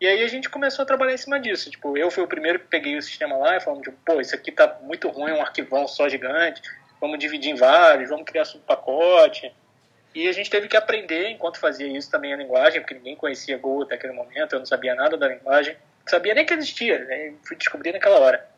E 0.00 0.06
aí 0.06 0.22
a 0.22 0.28
gente 0.28 0.48
começou 0.48 0.82
a 0.84 0.86
trabalhar 0.86 1.12
em 1.12 1.18
cima 1.18 1.38
disso. 1.38 1.70
Tipo, 1.70 1.98
eu 1.98 2.10
fui 2.10 2.22
o 2.22 2.28
primeiro 2.28 2.58
que 2.58 2.66
peguei 2.68 2.96
o 2.96 3.02
sistema 3.02 3.36
lá 3.36 3.56
e 3.56 3.60
falamos, 3.60 3.84
tipo, 3.84 3.98
pô, 4.04 4.18
isso 4.20 4.34
aqui 4.34 4.50
tá 4.50 4.78
muito 4.82 5.08
ruim, 5.08 5.32
um 5.32 5.42
arquivão 5.42 5.86
só 5.86 6.08
gigante, 6.08 6.62
vamos 6.98 7.18
dividir 7.18 7.50
em 7.50 7.54
vários, 7.54 8.08
vamos 8.08 8.24
criar 8.24 8.46
subpacote. 8.46 9.52
E 10.14 10.28
a 10.28 10.32
gente 10.32 10.50
teve 10.50 10.68
que 10.68 10.76
aprender 10.76 11.28
enquanto 11.28 11.58
fazia 11.58 11.86
isso 11.86 12.10
também 12.10 12.32
a 12.32 12.36
linguagem, 12.36 12.80
porque 12.80 12.94
ninguém 12.94 13.16
conhecia 13.16 13.56
Go 13.58 13.82
até 13.82 13.94
aquele 13.94 14.12
momento, 14.12 14.54
eu 14.54 14.58
não 14.58 14.66
sabia 14.66 14.94
nada 14.94 15.16
da 15.16 15.28
linguagem, 15.28 15.74
não 15.74 16.10
sabia 16.10 16.34
nem 16.34 16.44
que 16.44 16.54
existia, 16.54 16.98
né? 17.04 17.32
fui 17.46 17.56
descobrir 17.56 17.92
naquela 17.92 18.18
hora. 18.18 18.48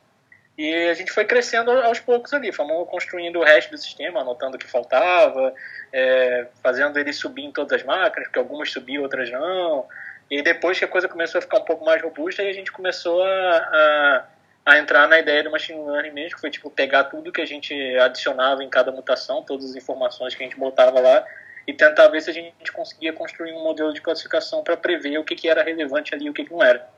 E 0.56 0.88
a 0.88 0.94
gente 0.94 1.10
foi 1.10 1.24
crescendo 1.24 1.70
aos 1.70 1.98
poucos 1.98 2.32
ali, 2.32 2.52
fomos 2.52 2.88
construindo 2.88 3.38
o 3.38 3.44
resto 3.44 3.70
do 3.70 3.78
sistema, 3.78 4.20
anotando 4.20 4.56
o 4.56 4.58
que 4.58 4.66
faltava, 4.66 5.54
é, 5.92 6.46
fazendo 6.62 6.98
ele 6.98 7.12
subir 7.12 7.44
em 7.44 7.52
todas 7.52 7.80
as 7.80 7.86
máquinas, 7.86 8.28
porque 8.28 8.38
algumas 8.38 8.70
subiam, 8.70 9.02
outras 9.02 9.30
não, 9.30 9.86
e 10.32 10.40
depois 10.40 10.78
que 10.78 10.84
a 10.86 10.88
coisa 10.88 11.06
começou 11.08 11.38
a 11.38 11.42
ficar 11.42 11.58
um 11.58 11.64
pouco 11.64 11.84
mais 11.84 12.00
robusta, 12.00 12.42
a 12.42 12.52
gente 12.54 12.72
começou 12.72 13.22
a, 13.22 13.56
a, 13.56 14.24
a, 14.64 14.78
entrar 14.78 15.06
na 15.06 15.18
ideia 15.18 15.42
do 15.42 15.50
machine 15.50 15.78
learning 15.84 16.10
mesmo, 16.10 16.36
que 16.36 16.40
foi 16.40 16.50
tipo 16.50 16.70
pegar 16.70 17.04
tudo 17.04 17.30
que 17.30 17.42
a 17.42 17.46
gente 17.46 17.74
adicionava 17.98 18.64
em 18.64 18.70
cada 18.70 18.90
mutação, 18.90 19.42
todas 19.42 19.70
as 19.70 19.76
informações 19.76 20.34
que 20.34 20.42
a 20.42 20.46
gente 20.46 20.58
botava 20.58 21.00
lá, 21.00 21.22
e 21.66 21.72
tentar 21.72 22.08
ver 22.08 22.20
se 22.20 22.30
a 22.30 22.32
gente 22.32 22.72
conseguia 22.72 23.12
construir 23.12 23.52
um 23.52 23.62
modelo 23.62 23.92
de 23.92 24.00
classificação 24.00 24.62
para 24.62 24.76
prever 24.76 25.18
o 25.18 25.24
que, 25.24 25.34
que 25.34 25.48
era 25.48 25.62
relevante 25.62 26.14
ali 26.14 26.26
e 26.26 26.30
o 26.30 26.32
que, 26.32 26.44
que 26.44 26.52
não 26.52 26.62
era. 26.62 26.88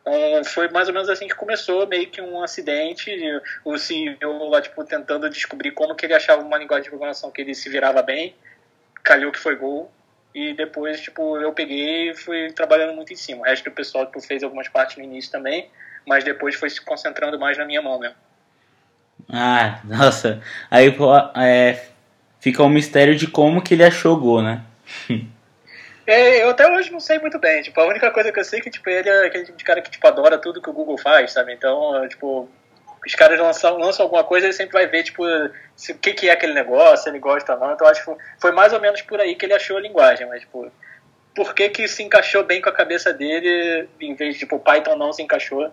Então, 0.00 0.44
foi 0.44 0.68
mais 0.68 0.88
ou 0.88 0.94
menos 0.94 1.08
assim 1.08 1.26
que 1.26 1.34
começou, 1.34 1.86
meio 1.86 2.08
que 2.10 2.20
um 2.20 2.42
acidente, 2.42 3.10
o 3.64 3.78
CEO 3.78 4.48
lá, 4.50 4.60
tipo, 4.60 4.84
tentando 4.84 5.28
descobrir 5.30 5.70
como 5.70 5.94
que 5.94 6.04
ele 6.04 6.14
achava 6.14 6.42
uma 6.42 6.58
linguagem 6.58 6.84
de 6.84 6.90
programação 6.90 7.30
que 7.30 7.40
ele 7.40 7.54
se 7.54 7.70
virava 7.70 8.02
bem, 8.02 8.34
calhou 9.02 9.32
que 9.32 9.38
foi 9.38 9.56
Go, 9.56 9.90
e 10.34 10.52
depois, 10.52 11.00
tipo, 11.00 11.38
eu 11.38 11.52
peguei 11.52 12.10
e 12.10 12.14
fui 12.14 12.52
trabalhando 12.52 12.94
muito 12.94 13.12
em 13.12 13.16
cima. 13.16 13.42
O 13.42 13.44
resto 13.44 13.64
do 13.64 13.70
pessoal 13.70 14.04
tipo, 14.06 14.20
fez 14.20 14.42
algumas 14.42 14.68
partes 14.68 14.96
no 14.96 15.04
início 15.04 15.30
também, 15.30 15.70
mas 16.06 16.24
depois 16.24 16.54
foi 16.54 16.68
se 16.68 16.80
concentrando 16.80 17.38
mais 17.38 17.56
na 17.56 17.64
minha 17.64 17.80
mão 17.80 17.98
mesmo. 17.98 18.16
Ah, 19.28 19.80
nossa. 19.86 20.42
Aí 20.70 20.94
é, 21.36 21.86
fica 22.44 22.62
o 22.62 22.66
um 22.66 22.68
mistério 22.68 23.16
de 23.16 23.26
como 23.26 23.62
que 23.62 23.72
ele 23.72 23.82
achou 23.82 24.14
Go, 24.18 24.42
né? 24.42 24.62
é, 26.06 26.42
eu 26.42 26.50
até 26.50 26.70
hoje 26.70 26.92
não 26.92 27.00
sei 27.00 27.18
muito 27.18 27.38
bem. 27.38 27.62
Tipo, 27.62 27.80
a 27.80 27.86
única 27.86 28.10
coisa 28.10 28.30
que 28.30 28.38
eu 28.38 28.44
sei 28.44 28.58
é 28.58 28.62
que 28.62 28.68
tipo, 28.68 28.90
ele 28.90 29.08
é 29.08 29.26
aquele 29.26 29.46
tipo 29.46 29.56
de 29.56 29.64
cara 29.64 29.80
que 29.80 29.90
tipo, 29.90 30.06
adora 30.06 30.36
tudo 30.36 30.60
que 30.60 30.68
o 30.68 30.72
Google 30.74 30.98
faz, 30.98 31.32
sabe? 31.32 31.54
Então, 31.54 32.06
tipo, 32.06 32.46
os 33.06 33.14
caras 33.14 33.40
lançam, 33.40 33.78
lançam 33.78 34.04
alguma 34.04 34.22
coisa, 34.22 34.44
ele 34.44 34.52
sempre 34.52 34.74
vai 34.74 34.86
ver, 34.86 35.04
tipo, 35.04 35.22
se, 35.74 35.92
o 35.92 35.98
que, 35.98 36.12
que 36.12 36.28
é 36.28 36.32
aquele 36.32 36.52
negócio, 36.52 37.04
se 37.04 37.08
ele 37.08 37.18
gosta 37.18 37.54
ou 37.54 37.60
não. 37.60 37.72
Então 37.72 37.86
acho 37.86 38.04
que 38.04 38.14
foi 38.38 38.52
mais 38.52 38.74
ou 38.74 38.80
menos 38.80 39.00
por 39.00 39.18
aí 39.18 39.34
que 39.34 39.46
ele 39.46 39.54
achou 39.54 39.78
a 39.78 39.80
linguagem, 39.80 40.28
mas, 40.28 40.42
tipo, 40.42 40.70
por 41.34 41.54
que 41.54 41.70
que 41.70 41.88
se 41.88 42.02
encaixou 42.02 42.44
bem 42.44 42.60
com 42.60 42.68
a 42.68 42.72
cabeça 42.72 43.10
dele, 43.10 43.88
em 43.98 44.14
vez 44.14 44.34
de, 44.34 44.40
tipo, 44.40 44.58
Python 44.58 44.96
não 44.96 45.14
se 45.14 45.22
encaixou, 45.22 45.72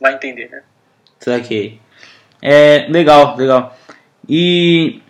vai 0.00 0.14
entender, 0.14 0.48
né? 0.50 0.62
Saquei. 1.18 1.80
É, 2.40 2.86
legal, 2.88 3.36
legal. 3.36 3.76
E, 4.28 5.02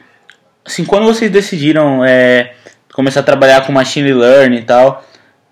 assim, 0.64 0.84
quando 0.84 1.06
vocês 1.06 1.30
decidiram 1.30 2.04
é, 2.04 2.54
começar 2.92 3.20
a 3.20 3.24
trabalhar 3.24 3.66
com 3.66 3.72
machine 3.72 4.12
learning 4.12 4.58
e 4.58 4.62
tal, 4.62 5.04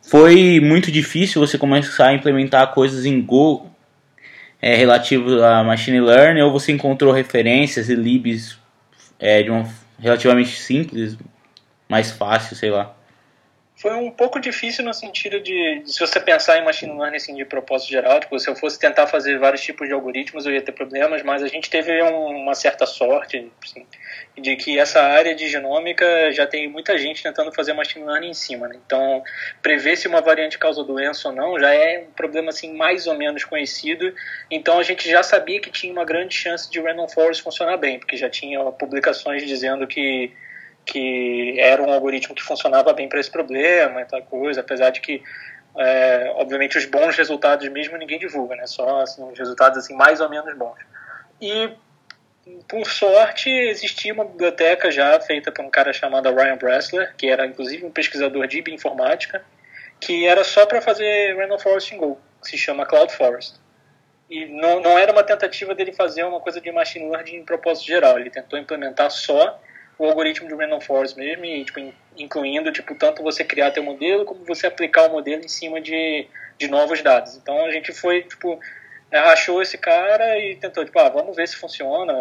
foi 0.02 0.60
muito 0.60 0.90
difícil 0.90 1.40
você 1.40 1.56
começar 1.56 2.08
a 2.08 2.14
implementar 2.14 2.72
coisas 2.72 3.04
em 3.04 3.20
Go 3.20 3.70
é, 4.60 4.74
relativo 4.74 5.42
a 5.42 5.64
machine 5.64 6.00
learning 6.00 6.42
ou 6.42 6.52
você 6.52 6.72
encontrou 6.72 7.12
referências 7.12 7.88
e 7.88 7.94
libs 7.94 8.58
é, 9.18 9.42
de 9.42 9.50
uma 9.50 9.68
relativamente 9.98 10.58
simples, 10.58 11.16
mais 11.88 12.10
fácil, 12.10 12.56
sei 12.56 12.70
lá? 12.70 12.94
Foi 13.80 13.94
um 13.94 14.10
pouco 14.10 14.38
difícil 14.38 14.84
no 14.84 14.92
sentido 14.92 15.40
de, 15.40 15.82
se 15.86 15.98
você 15.98 16.20
pensar 16.20 16.58
em 16.58 16.64
machine 16.64 16.92
learning 16.92 17.16
assim, 17.16 17.34
de 17.34 17.46
propósito 17.46 17.88
geral, 17.88 18.20
tipo, 18.20 18.38
se 18.38 18.48
eu 18.48 18.54
fosse 18.54 18.78
tentar 18.78 19.06
fazer 19.06 19.38
vários 19.38 19.62
tipos 19.62 19.88
de 19.88 19.94
algoritmos 19.94 20.44
eu 20.44 20.52
ia 20.52 20.60
ter 20.60 20.72
problemas, 20.72 21.22
mas 21.22 21.42
a 21.42 21.48
gente 21.48 21.70
teve 21.70 22.02
um, 22.02 22.42
uma 22.42 22.54
certa 22.54 22.84
sorte 22.84 23.50
assim, 23.64 23.86
de 24.36 24.54
que 24.56 24.78
essa 24.78 25.00
área 25.00 25.34
de 25.34 25.48
genômica 25.48 26.30
já 26.30 26.46
tem 26.46 26.68
muita 26.68 26.98
gente 26.98 27.22
tentando 27.22 27.50
fazer 27.54 27.72
machine 27.72 28.04
learning 28.04 28.28
em 28.28 28.34
cima, 28.34 28.68
né? 28.68 28.76
então 28.84 29.22
prever 29.62 29.96
se 29.96 30.06
uma 30.06 30.20
variante 30.20 30.58
causa 30.58 30.84
doença 30.84 31.30
ou 31.30 31.34
não 31.34 31.58
já 31.58 31.72
é 31.72 32.00
um 32.06 32.12
problema 32.12 32.50
assim 32.50 32.76
mais 32.76 33.06
ou 33.06 33.14
menos 33.14 33.44
conhecido, 33.44 34.14
então 34.50 34.78
a 34.78 34.82
gente 34.82 35.08
já 35.08 35.22
sabia 35.22 35.58
que 35.58 35.70
tinha 35.70 35.90
uma 35.90 36.04
grande 36.04 36.34
chance 36.34 36.70
de 36.70 36.78
random 36.78 37.08
forest 37.08 37.42
funcionar 37.42 37.78
bem, 37.78 37.98
porque 37.98 38.18
já 38.18 38.28
tinha 38.28 38.62
publicações 38.72 39.46
dizendo 39.46 39.86
que 39.86 40.30
que 40.84 41.56
era 41.58 41.82
um 41.82 41.92
algoritmo 41.92 42.34
que 42.34 42.42
funcionava 42.42 42.92
bem 42.92 43.08
para 43.08 43.20
esse 43.20 43.30
problema 43.30 44.02
e 44.02 44.04
tal 44.04 44.22
coisa, 44.22 44.60
apesar 44.60 44.90
de 44.90 45.00
que 45.00 45.22
é, 45.78 46.32
obviamente 46.36 46.76
os 46.76 46.84
bons 46.84 47.16
resultados 47.16 47.68
mesmo 47.68 47.96
ninguém 47.96 48.18
divulga, 48.18 48.56
né? 48.56 48.66
Só 48.66 49.00
assim, 49.00 49.22
os 49.22 49.38
resultados 49.38 49.78
assim 49.78 49.94
mais 49.94 50.20
ou 50.20 50.28
menos 50.28 50.56
bons. 50.56 50.78
E 51.40 51.70
por 52.68 52.86
sorte 52.86 53.48
existia 53.48 54.12
uma 54.12 54.24
biblioteca 54.24 54.90
já 54.90 55.20
feita 55.20 55.52
por 55.52 55.64
um 55.64 55.70
cara 55.70 55.92
chamado 55.92 56.34
Ryan 56.34 56.56
Bressler, 56.56 57.14
que 57.16 57.28
era 57.28 57.46
inclusive 57.46 57.84
um 57.84 57.90
pesquisador 57.90 58.46
de 58.46 58.60
bioinformática, 58.62 59.44
que 60.00 60.26
era 60.26 60.42
só 60.42 60.66
para 60.66 60.80
fazer 60.80 61.36
Random 61.36 61.58
Forest 61.58 61.96
Go, 61.96 62.18
que 62.42 62.50
se 62.50 62.58
chama 62.58 62.86
Cloud 62.86 63.12
Forest. 63.12 63.60
E 64.28 64.46
não, 64.46 64.80
não 64.80 64.98
era 64.98 65.12
uma 65.12 65.22
tentativa 65.22 65.74
dele 65.74 65.92
fazer 65.92 66.24
uma 66.24 66.40
coisa 66.40 66.60
de 66.60 66.70
machine 66.72 67.10
learning 67.10 67.36
em 67.36 67.44
propósito 67.44 67.86
geral, 67.86 68.18
ele 68.18 68.30
tentou 68.30 68.58
implementar 68.58 69.10
só 69.10 69.60
o 70.00 70.06
algoritmo 70.06 70.48
de 70.48 70.54
random 70.54 70.80
forest 70.80 71.14
mesmo, 71.14 71.44
e, 71.44 71.62
tipo, 71.62 71.78
incluindo 72.16 72.72
tipo, 72.72 72.94
tanto 72.94 73.22
você 73.22 73.44
criar 73.44 73.70
teu 73.70 73.82
modelo, 73.82 74.24
como 74.24 74.42
você 74.46 74.66
aplicar 74.66 75.08
o 75.08 75.12
modelo 75.12 75.44
em 75.44 75.48
cima 75.48 75.78
de, 75.78 76.26
de 76.58 76.68
novos 76.68 77.02
dados. 77.02 77.36
Então 77.36 77.66
a 77.66 77.70
gente 77.70 77.92
foi, 77.92 78.22
tipo, 78.22 78.58
achou 79.12 79.60
esse 79.60 79.76
cara 79.76 80.38
e 80.38 80.56
tentou, 80.56 80.86
tipo, 80.86 80.98
ah, 80.98 81.10
vamos 81.10 81.36
ver 81.36 81.46
se 81.46 81.56
funciona, 81.56 82.14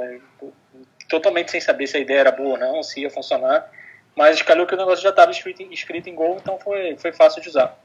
totalmente 1.08 1.52
sem 1.52 1.62
saber 1.62 1.88
se 1.88 1.96
a 1.96 2.02
ideia 2.02 2.20
era 2.20 2.32
boa 2.34 2.50
ou 2.50 2.58
não, 2.58 2.84
se 2.84 3.00
ia 3.00 3.10
funcionar, 3.10 3.72
mas 4.14 4.42
calhou 4.42 4.68
que 4.68 4.74
o 4.74 4.78
negócio 4.78 5.02
já 5.02 5.12
estava 5.12 5.32
escrito, 5.32 5.62
escrito 5.72 6.10
em 6.10 6.16
Go, 6.16 6.38
então 6.42 6.60
foi, 6.60 6.98
foi 6.98 7.14
fácil 7.14 7.42
de 7.42 7.48
usar. 7.48 7.80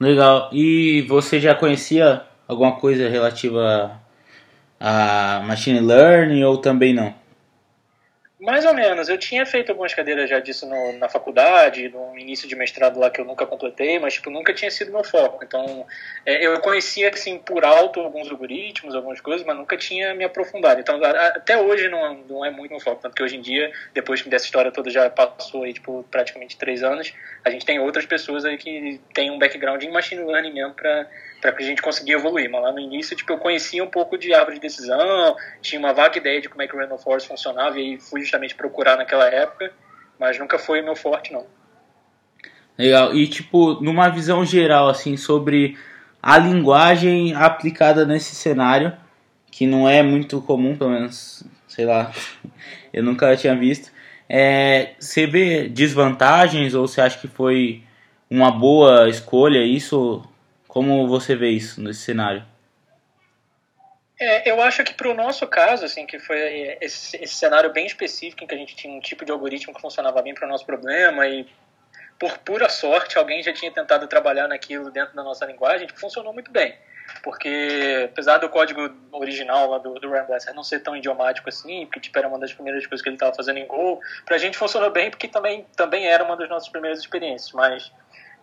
Legal. 0.00 0.50
E 0.52 1.02
você 1.02 1.38
já 1.38 1.54
conhecia 1.54 2.22
alguma 2.48 2.74
coisa 2.74 3.08
relativa 3.08 4.00
a 4.80 5.40
machine 5.46 5.78
learning 5.78 6.42
ou 6.42 6.58
também 6.58 6.92
não? 6.92 7.21
Mais 8.42 8.66
ou 8.66 8.74
menos. 8.74 9.08
Eu 9.08 9.16
tinha 9.16 9.46
feito 9.46 9.70
algumas 9.70 9.94
cadeiras 9.94 10.28
já 10.28 10.40
disso 10.40 10.66
no, 10.66 10.98
na 10.98 11.08
faculdade, 11.08 11.88
no 11.88 12.18
início 12.18 12.48
de 12.48 12.56
mestrado 12.56 12.98
lá 12.98 13.08
que 13.08 13.20
eu 13.20 13.24
nunca 13.24 13.46
completei, 13.46 14.00
mas 14.00 14.14
tipo, 14.14 14.30
nunca 14.30 14.52
tinha 14.52 14.68
sido 14.68 14.90
meu 14.90 15.04
foco. 15.04 15.44
Então, 15.44 15.86
é, 16.26 16.44
eu 16.44 16.58
conhecia 16.58 17.08
assim 17.08 17.38
por 17.38 17.64
alto 17.64 18.00
alguns 18.00 18.28
algoritmos, 18.28 18.96
algumas 18.96 19.20
coisas, 19.20 19.46
mas 19.46 19.56
nunca 19.56 19.76
tinha 19.76 20.12
me 20.12 20.24
aprofundado. 20.24 20.80
Então, 20.80 21.00
até 21.04 21.56
hoje 21.56 21.88
não, 21.88 22.14
não 22.28 22.44
é 22.44 22.50
muito 22.50 22.72
meu 22.72 22.80
foco, 22.80 23.00
tanto 23.00 23.14
que 23.14 23.22
hoje 23.22 23.36
em 23.36 23.40
dia, 23.40 23.70
depois 23.94 24.20
que 24.20 24.28
dessa 24.28 24.46
história 24.46 24.72
toda 24.72 24.90
já 24.90 25.08
passou 25.08 25.62
aí, 25.62 25.72
tipo, 25.72 26.04
praticamente 26.10 26.56
três 26.56 26.82
anos, 26.82 27.14
a 27.44 27.50
gente 27.50 27.64
tem 27.64 27.78
outras 27.78 28.06
pessoas 28.06 28.44
aí 28.44 28.58
que 28.58 29.00
têm 29.14 29.30
um 29.30 29.38
background 29.38 29.80
em 29.84 29.92
machine 29.92 30.24
learning 30.24 30.52
mesmo 30.52 30.74
para 30.74 31.08
para 31.42 31.50
que 31.52 31.64
a 31.64 31.66
gente 31.66 31.82
conseguir 31.82 32.12
evoluir. 32.12 32.48
Mas 32.48 32.62
lá 32.62 32.72
no 32.72 32.78
início, 32.78 33.16
tipo, 33.16 33.32
eu 33.32 33.38
conhecia 33.38 33.82
um 33.82 33.88
pouco 33.88 34.16
de 34.16 34.32
árvore 34.32 34.54
de 34.54 34.60
decisão, 34.60 35.36
tinha 35.60 35.78
uma 35.80 35.92
vaga 35.92 36.16
ideia 36.16 36.40
de 36.40 36.48
como 36.48 36.62
é 36.62 36.68
que 36.68 36.76
o 36.76 36.78
Random 36.78 36.96
Forest 36.96 37.28
funcionava 37.28 37.80
e 37.80 37.98
fui 37.98 38.24
justamente 38.32 38.54
procurar 38.54 38.96
naquela 38.96 39.28
época, 39.28 39.70
mas 40.18 40.38
nunca 40.38 40.58
foi 40.58 40.80
meu 40.80 40.96
forte, 40.96 41.32
não. 41.32 41.44
Legal. 42.78 43.14
E, 43.14 43.28
tipo, 43.28 43.74
numa 43.82 44.08
visão 44.08 44.44
geral, 44.44 44.88
assim, 44.88 45.18
sobre 45.18 45.76
a 46.22 46.38
linguagem 46.38 47.34
aplicada 47.34 48.06
nesse 48.06 48.34
cenário, 48.34 48.92
que 49.50 49.66
não 49.66 49.86
é 49.86 50.02
muito 50.02 50.40
comum, 50.40 50.74
pelo 50.74 50.90
menos, 50.90 51.44
sei 51.68 51.84
lá, 51.84 52.10
eu 52.92 53.02
nunca 53.02 53.36
tinha 53.36 53.54
visto. 53.54 53.92
É, 54.26 54.94
você 54.98 55.26
vê 55.26 55.68
desvantagens 55.68 56.72
ou 56.72 56.88
você 56.88 57.02
acha 57.02 57.18
que 57.18 57.28
foi 57.28 57.82
uma 58.30 58.50
boa 58.50 59.10
escolha 59.10 59.62
isso? 59.62 60.24
Como 60.66 61.06
você 61.06 61.36
vê 61.36 61.50
isso 61.50 61.82
nesse 61.82 62.00
cenário? 62.00 62.42
É, 64.22 64.48
eu 64.48 64.62
acho 64.62 64.84
que 64.84 64.94
para 64.94 65.08
o 65.08 65.14
nosso 65.14 65.44
caso, 65.48 65.84
assim, 65.84 66.06
que 66.06 66.16
foi 66.20 66.38
esse, 66.80 67.16
esse, 67.16 67.34
cenário 67.34 67.72
bem 67.72 67.84
específico 67.84 68.44
em 68.44 68.46
que 68.46 68.54
a 68.54 68.58
gente 68.58 68.76
tinha 68.76 68.94
um 68.94 69.00
tipo 69.00 69.24
de 69.24 69.32
algoritmo 69.32 69.74
que 69.74 69.80
funcionava 69.80 70.22
bem 70.22 70.32
para 70.32 70.46
o 70.46 70.48
nosso 70.48 70.64
problema 70.64 71.26
e 71.26 71.44
por 72.20 72.38
pura 72.38 72.68
sorte 72.68 73.18
alguém 73.18 73.42
já 73.42 73.52
tinha 73.52 73.72
tentado 73.72 74.06
trabalhar 74.06 74.46
naquilo 74.46 74.92
dentro 74.92 75.16
da 75.16 75.24
nossa 75.24 75.44
linguagem, 75.44 75.88
funcionou 75.96 76.32
muito 76.32 76.52
bem. 76.52 76.72
Porque 77.24 78.08
apesar 78.12 78.38
do 78.38 78.48
código 78.48 78.94
original 79.10 79.68
lá 79.68 79.78
do, 79.78 79.94
do 79.94 80.08
Rambler 80.08 80.38
não 80.54 80.62
ser 80.62 80.78
tão 80.80 80.96
idiomático 80.96 81.48
assim, 81.48 81.84
porque 81.86 81.98
tipo, 81.98 82.16
era 82.16 82.28
uma 82.28 82.38
das 82.38 82.52
primeiras 82.52 82.86
coisas 82.86 83.02
que 83.02 83.08
ele 83.08 83.16
estava 83.16 83.34
fazendo 83.34 83.58
em 83.58 83.66
Go, 83.66 84.00
para 84.24 84.36
a 84.36 84.38
gente 84.38 84.56
funcionou 84.56 84.90
bem 84.90 85.10
porque 85.10 85.26
também, 85.26 85.66
também 85.76 86.06
era 86.06 86.22
uma 86.22 86.36
das 86.36 86.48
nossas 86.48 86.68
primeiras 86.68 87.00
experiências, 87.00 87.50
mas 87.50 87.90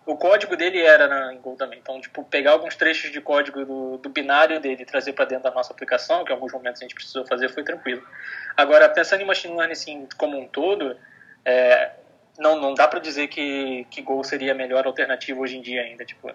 o 0.10 0.18
código 0.18 0.58
dele 0.58 0.82
era 0.82 1.08
na, 1.08 1.34
em 1.34 1.38
Go 1.38 1.56
também. 1.56 1.78
Então, 1.78 2.02
tipo, 2.02 2.24
pegar 2.24 2.54
alguns 2.54 2.76
trechos 2.76 3.12
de 3.12 3.22
código 3.22 3.64
do, 3.64 3.98
do 3.98 4.10
binário 4.10 4.60
dele 4.60 4.82
e 4.82 4.86
trazer 4.86 5.14
para 5.14 5.26
dentro 5.26 5.44
da 5.44 5.52
nossa 5.52 5.72
aplicação, 5.72 6.26
que 6.26 6.32
em 6.32 6.34
alguns 6.34 6.52
momentos 6.52 6.82
a 6.82 6.86
gente 6.86 6.96
precisou 6.96 7.28
fazer, 7.28 7.48
foi 7.50 7.64
tranquilo. 7.64 8.02
Agora, 8.58 8.90
pensando 8.90 9.22
em 9.22 9.26
machine 9.26 9.56
learning 9.56 9.74
assim, 9.74 10.08
como 10.18 10.36
um 10.36 10.48
todo, 10.48 10.98
é, 11.46 11.92
não, 12.40 12.60
não 12.60 12.74
dá 12.74 12.88
para 12.88 13.00
dizer 13.00 13.28
que, 13.28 13.86
que 13.92 14.02
Go 14.02 14.24
seria 14.24 14.54
a 14.54 14.56
melhor 14.56 14.88
alternativa 14.88 15.40
hoje 15.40 15.58
em 15.58 15.62
dia 15.62 15.84
ainda. 15.84 16.04
Tipo, 16.04 16.32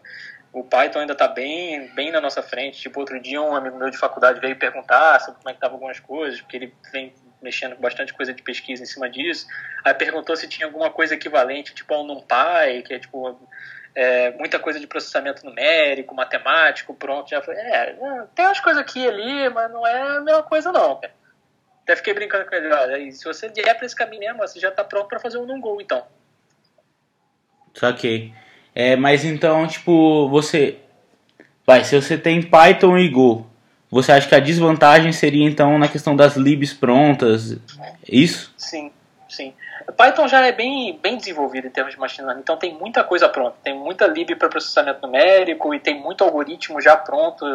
o 0.52 0.62
Python 0.62 1.00
ainda 1.00 1.14
está 1.14 1.26
bem, 1.26 1.88
bem 1.94 2.12
na 2.12 2.20
nossa 2.20 2.44
frente. 2.44 2.80
Tipo, 2.80 3.00
outro 3.00 3.20
dia 3.20 3.42
um 3.42 3.56
amigo 3.56 3.76
meu 3.76 3.90
de 3.90 3.98
faculdade 3.98 4.38
veio 4.38 4.56
perguntar 4.56 5.20
sobre 5.20 5.40
como 5.40 5.50
é 5.50 5.52
que 5.52 5.56
estavam 5.56 5.74
algumas 5.74 5.98
coisas, 5.98 6.40
porque 6.40 6.56
ele 6.56 6.74
vem 6.92 7.12
mexendo 7.44 7.76
com 7.76 7.82
bastante 7.82 8.12
coisa 8.12 8.32
de 8.32 8.42
pesquisa 8.42 8.82
em 8.82 8.86
cima 8.86 9.08
disso. 9.08 9.46
Aí 9.84 9.94
perguntou 9.94 10.34
se 10.34 10.48
tinha 10.48 10.66
alguma 10.66 10.90
coisa 10.90 11.14
equivalente, 11.14 11.74
tipo 11.74 11.94
ao 11.94 12.04
NumPy, 12.04 12.82
que 12.84 12.94
é 12.94 12.98
tipo 12.98 13.38
é, 13.94 14.32
muita 14.32 14.58
coisa 14.58 14.80
de 14.80 14.86
processamento 14.86 15.44
numérico, 15.44 16.14
matemático, 16.14 16.94
pronto. 16.94 17.30
Já 17.30 17.40
foi, 17.40 17.54
é, 17.54 17.94
tem 18.34 18.46
umas 18.46 18.60
coisas 18.60 18.82
aqui 18.82 19.00
e 19.00 19.08
ali, 19.08 19.48
mas 19.50 19.70
não 19.70 19.86
é 19.86 20.16
a 20.16 20.20
mesma 20.20 20.42
coisa 20.42 20.72
não, 20.72 20.96
cara. 20.96 21.12
Até 21.82 21.96
fiquei 21.96 22.14
brincando 22.14 22.46
com 22.46 22.54
ele, 22.54 22.72
olha, 22.72 23.12
se 23.12 23.22
você 23.22 23.48
vier 23.50 23.76
para 23.76 23.84
esse 23.84 23.94
caminho 23.94 24.20
mesmo, 24.20 24.38
você 24.38 24.58
já 24.58 24.70
está 24.70 24.82
pronto 24.82 25.06
para 25.06 25.20
fazer 25.20 25.36
um 25.36 25.44
NumGo, 25.44 25.82
então. 25.82 26.02
Saquei. 27.74 28.32
É, 28.74 28.96
mas 28.96 29.24
então, 29.24 29.66
tipo, 29.66 30.28
você... 30.30 30.78
Vai, 31.66 31.84
se 31.84 31.94
você 31.94 32.16
tem 32.16 32.42
Python 32.42 32.96
e 32.98 33.08
Go, 33.08 33.46
você 33.94 34.10
acha 34.10 34.28
que 34.28 34.34
a 34.34 34.40
desvantagem 34.40 35.12
seria 35.12 35.46
então 35.46 35.78
na 35.78 35.86
questão 35.86 36.16
das 36.16 36.34
libs 36.34 36.74
prontas? 36.74 37.56
Isso? 38.04 38.52
Sim, 38.58 38.90
sim. 39.28 39.54
Python 39.96 40.26
já 40.26 40.44
é 40.44 40.50
bem, 40.50 40.98
bem 41.00 41.16
desenvolvido 41.16 41.68
em 41.68 41.70
termos 41.70 41.94
de 41.94 42.00
machine 42.00 42.26
learning, 42.26 42.42
então 42.42 42.56
tem 42.56 42.74
muita 42.74 43.04
coisa 43.04 43.28
pronta. 43.28 43.54
Tem 43.62 43.72
muita 43.72 44.08
lib 44.08 44.34
para 44.34 44.48
processamento 44.48 45.00
numérico 45.00 45.72
e 45.72 45.78
tem 45.78 45.94
muito 45.94 46.24
algoritmo 46.24 46.80
já 46.80 46.96
pronto 46.96 47.46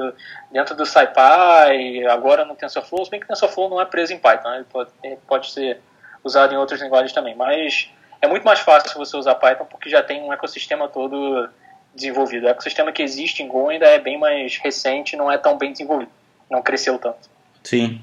dentro 0.49 0.73
do 0.75 0.85
SciPy, 0.85 2.07
agora 2.09 2.45
no 2.45 2.55
TensorFlow, 2.55 3.03
se 3.03 3.11
bem 3.11 3.19
que 3.19 3.27
TensorFlow 3.27 3.69
não 3.69 3.81
é 3.81 3.85
preso 3.85 4.13
em 4.13 4.17
Python, 4.17 4.49
né? 4.49 4.55
ele 4.55 4.65
pode, 4.71 4.91
ele 5.03 5.17
pode 5.27 5.51
ser 5.51 5.81
usado 6.23 6.53
em 6.53 6.57
outras 6.57 6.81
linguagens 6.81 7.11
também, 7.11 7.35
mas 7.35 7.91
é 8.21 8.27
muito 8.29 8.45
mais 8.45 8.61
fácil 8.61 8.97
você 8.97 9.17
usar 9.17 9.35
Python 9.35 9.65
porque 9.65 9.89
já 9.89 10.01
tem 10.01 10.21
um 10.21 10.31
ecossistema 10.31 10.87
todo 10.87 11.49
desenvolvido. 11.93 12.45
O 12.45 12.49
ecossistema 12.49 12.93
que 12.93 13.03
existe 13.03 13.43
em 13.43 13.47
Go 13.49 13.67
ainda 13.67 13.87
é 13.87 13.99
bem 13.99 14.17
mais 14.17 14.55
recente, 14.55 15.17
não 15.17 15.29
é 15.29 15.37
tão 15.37 15.57
bem 15.57 15.73
desenvolvido 15.73 16.18
não 16.49 16.61
cresceu 16.61 16.97
tanto. 16.97 17.29
Sim. 17.63 18.01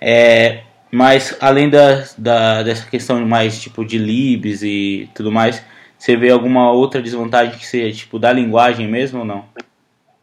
É, 0.00 0.62
mas 0.90 1.36
além 1.40 1.68
da, 1.68 2.04
da, 2.16 2.62
dessa 2.62 2.88
questão 2.88 3.24
mais 3.26 3.60
tipo 3.60 3.84
de 3.84 3.98
libs 3.98 4.62
e 4.62 5.10
tudo 5.14 5.32
mais, 5.32 5.62
você 5.98 6.16
vê 6.16 6.30
alguma 6.30 6.70
outra 6.72 7.02
desvantagem 7.02 7.58
que 7.58 7.66
seja 7.66 7.96
tipo 7.96 8.18
da 8.18 8.32
linguagem 8.32 8.86
mesmo 8.88 9.20
ou 9.20 9.24
não? 9.24 9.44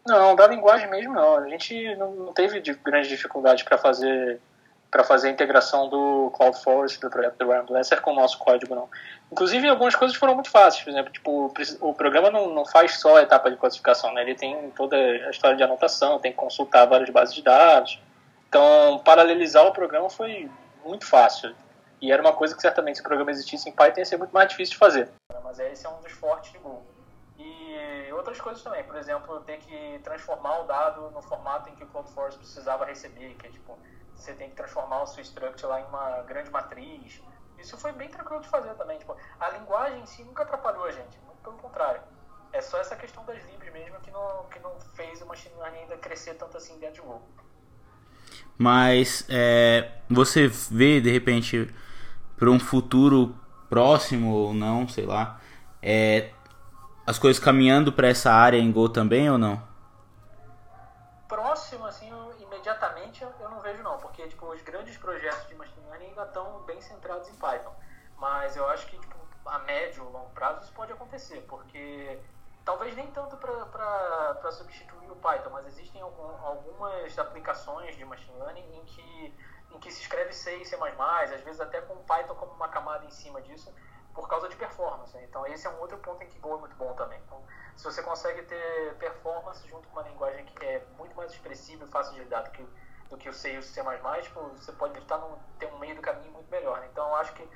Não, 0.05 0.35
da 0.35 0.47
linguagem 0.47 0.89
mesmo 0.89 1.13
não. 1.13 1.37
A 1.37 1.49
gente 1.49 1.95
não 1.95 2.33
teve 2.33 2.59
de 2.59 2.73
grande 2.73 3.07
dificuldade 3.07 3.63
para 3.63 3.77
fazer 3.77 4.39
para 4.93 5.03
fazer 5.03 5.29
a 5.29 5.31
integração 5.31 5.89
do 5.89 6.31
Cloud 6.35 6.61
Forest 6.61 6.99
do 6.99 7.09
projeto 7.09 7.35
do 7.39 7.49
Ryan 7.49 7.65
Blesser 7.65 7.99
com 7.99 8.11
o 8.11 8.15
nosso 8.15 8.37
código 8.37 8.75
não. 8.75 8.87
Inclusive 9.31 9.67
algumas 9.67 9.95
coisas 9.95 10.15
foram 10.15 10.35
muito 10.35 10.51
fáceis, 10.51 10.83
por 10.83 10.91
exemplo, 10.91 11.11
tipo, 11.11 11.51
o 11.81 11.93
programa 11.95 12.29
não, 12.29 12.53
não 12.53 12.63
faz 12.63 12.99
só 12.99 13.17
a 13.17 13.23
etapa 13.23 13.49
de 13.49 13.57
classificação, 13.57 14.13
né? 14.13 14.21
Ele 14.21 14.35
tem 14.35 14.69
toda 14.75 14.95
a 14.95 15.31
história 15.31 15.57
de 15.57 15.63
anotação, 15.63 16.19
tem 16.19 16.31
que 16.31 16.37
consultar 16.37 16.85
várias 16.85 17.09
bases 17.09 17.33
de 17.33 17.41
dados. 17.41 17.99
Então, 18.47 19.01
paralelizar 19.03 19.65
o 19.65 19.71
programa 19.71 20.11
foi 20.11 20.47
muito 20.85 21.07
fácil. 21.07 21.55
E 21.99 22.11
era 22.11 22.21
uma 22.21 22.33
coisa 22.33 22.55
que 22.55 22.61
certamente 22.61 22.97
se 22.97 23.01
o 23.01 23.03
programa 23.03 23.31
existisse 23.31 23.67
em 23.67 23.71
Python 23.71 24.01
ia 24.01 24.05
ser 24.05 24.17
muito 24.17 24.31
mais 24.31 24.47
difícil 24.47 24.73
de 24.73 24.77
fazer. 24.77 25.09
Mas 25.43 25.57
esse 25.57 25.87
é 25.87 25.89
um 25.89 25.99
dos 26.01 26.11
fortes 26.11 26.51
de 26.51 26.59
Google. 26.59 26.92
E 27.43 28.13
outras 28.13 28.39
coisas 28.39 28.63
também, 28.63 28.83
por 28.85 28.95
exemplo, 28.95 29.41
ter 29.41 29.57
que 29.57 29.99
transformar 30.01 30.61
o 30.61 30.63
dado 30.63 31.11
no 31.11 31.21
formato 31.21 31.69
em 31.69 31.75
que 31.75 31.83
o 31.83 31.87
Cloud 31.87 32.09
Force 32.11 32.37
precisava 32.37 32.85
receber, 32.85 33.35
que 33.35 33.47
é 33.47 33.49
tipo, 33.49 33.77
você 34.15 34.33
tem 34.33 34.49
que 34.49 34.55
transformar 34.55 35.03
o 35.03 35.07
seu 35.07 35.21
struct 35.21 35.65
lá 35.65 35.81
em 35.81 35.85
uma 35.85 36.21
grande 36.21 36.49
matriz. 36.49 37.21
isso 37.57 37.77
foi 37.77 37.91
bem 37.91 38.09
tranquilo 38.09 38.41
de 38.41 38.47
fazer 38.47 38.73
também. 38.75 38.97
Tipo, 38.97 39.17
a 39.39 39.49
linguagem 39.49 40.01
em 40.01 40.05
si 40.05 40.23
nunca 40.23 40.43
atrapalhou 40.43 40.85
a 40.85 40.91
gente, 40.91 41.19
muito 41.25 41.41
pelo 41.43 41.57
contrário. 41.57 42.01
É 42.53 42.61
só 42.61 42.77
essa 42.77 42.95
questão 42.95 43.25
das 43.25 43.43
libs 43.45 43.73
mesmo 43.73 43.99
que 43.99 44.11
não, 44.11 44.45
que 44.45 44.59
não 44.59 44.79
fez 44.95 45.21
o 45.21 45.25
machine 45.25 45.55
learning 45.55 45.79
ainda 45.79 45.97
crescer 45.97 46.35
tanto 46.35 46.55
assim 46.55 46.79
dentro 46.79 47.01
de 47.01 47.07
Go. 47.07 47.21
Mas 48.57 49.25
é, 49.27 49.91
você 50.09 50.47
vê 50.47 51.01
de 51.01 51.11
repente 51.11 51.73
para 52.37 52.49
um 52.49 52.59
futuro 52.59 53.35
próximo 53.69 54.33
ou 54.33 54.53
não, 54.53 54.87
sei 54.87 55.05
lá, 55.05 55.41
é, 55.81 56.32
as 57.05 57.19
coisas 57.19 57.43
caminhando 57.43 57.91
para 57.91 58.07
essa 58.07 58.31
área 58.31 58.57
em 58.57 58.71
Go 58.71 58.87
também 58.87 59.29
ou 59.29 59.37
não? 59.37 59.61
Próximo, 61.27 61.85
assim, 61.85 62.11
imediatamente 62.39 63.23
eu 63.23 63.49
não 63.49 63.59
vejo 63.59 63.81
não, 63.83 63.97
porque 63.97 64.27
tipo, 64.27 64.45
os 64.45 64.61
grandes 64.61 64.97
projetos 64.97 65.47
de 65.47 65.55
machine 65.55 65.85
learning 65.89 66.07
ainda 66.07 66.23
estão 66.23 66.61
bem 66.63 66.79
centrados 66.79 67.27
em 67.29 67.35
Python. 67.35 67.73
Mas 68.17 68.55
eu 68.55 68.67
acho 68.69 68.85
que 68.87 68.97
tipo, 68.97 69.17
a 69.45 69.59
médio, 69.59 70.03
longo 70.05 70.29
prazo 70.29 70.61
isso 70.63 70.73
pode 70.73 70.93
acontecer, 70.93 71.43
porque 71.47 72.19
talvez 72.63 72.95
nem 72.95 73.07
tanto 73.07 73.35
para 73.37 74.51
substituir 74.51 75.11
o 75.11 75.15
Python, 75.17 75.49
mas 75.49 75.67
existem 75.67 76.01
algum, 76.01 76.45
algumas 76.45 77.17
aplicações 77.19 77.95
de 77.97 78.05
machine 78.05 78.37
learning 78.39 78.77
em 78.77 78.85
que, 78.85 79.35
em 79.71 79.79
que 79.79 79.91
se 79.91 80.01
escreve 80.01 80.31
C 80.31 80.55
e 80.57 80.65
C++, 80.65 80.77
às 80.77 81.41
vezes 81.41 81.59
até 81.59 81.81
com 81.81 81.95
Python 82.03 82.35
como 82.35 82.53
uma 82.53 82.69
camada 82.69 83.05
em 83.05 83.11
cima 83.11 83.41
disso, 83.41 83.73
por 84.13 84.27
causa 84.27 84.47
de 84.47 84.55
performance. 84.55 85.13
Né? 85.15 85.23
Então 85.23 85.45
esse 85.47 85.65
é 85.65 85.69
um 85.69 85.79
outro 85.79 85.97
ponto 85.97 86.23
em 86.23 86.27
que 86.27 86.39
Go 86.39 86.55
é 86.55 86.59
muito 86.59 86.75
bom 86.75 86.93
também. 86.93 87.19
Então, 87.25 87.41
se 87.75 87.83
você 87.83 88.03
consegue 88.03 88.43
ter 88.43 88.95
performance 88.95 89.67
junto 89.67 89.87
com 89.89 89.99
uma 89.99 90.07
linguagem 90.07 90.45
que 90.45 90.65
é 90.65 90.85
muito 90.97 91.15
mais 91.15 91.31
expressiva 91.31 91.85
e 91.85 91.87
fácil 91.87 92.13
de 92.13 92.19
lidar 92.19 92.43
do 92.43 92.51
que, 92.51 92.65
do 93.09 93.17
que 93.17 93.29
o 93.29 93.33
C 93.33 93.53
e 93.53 93.57
o 93.57 93.63
C++, 93.63 93.81
tipo, 94.21 94.41
você 94.49 94.71
pode 94.73 94.99
estar 94.99 95.17
num, 95.17 95.37
ter 95.57 95.65
um 95.67 95.79
meio 95.79 95.95
do 95.95 96.01
caminho 96.01 96.31
muito 96.31 96.49
melhor. 96.51 96.79
Né? 96.79 96.87
Então 96.91 97.07
eu 97.07 97.15
acho 97.15 97.33
que 97.33 97.47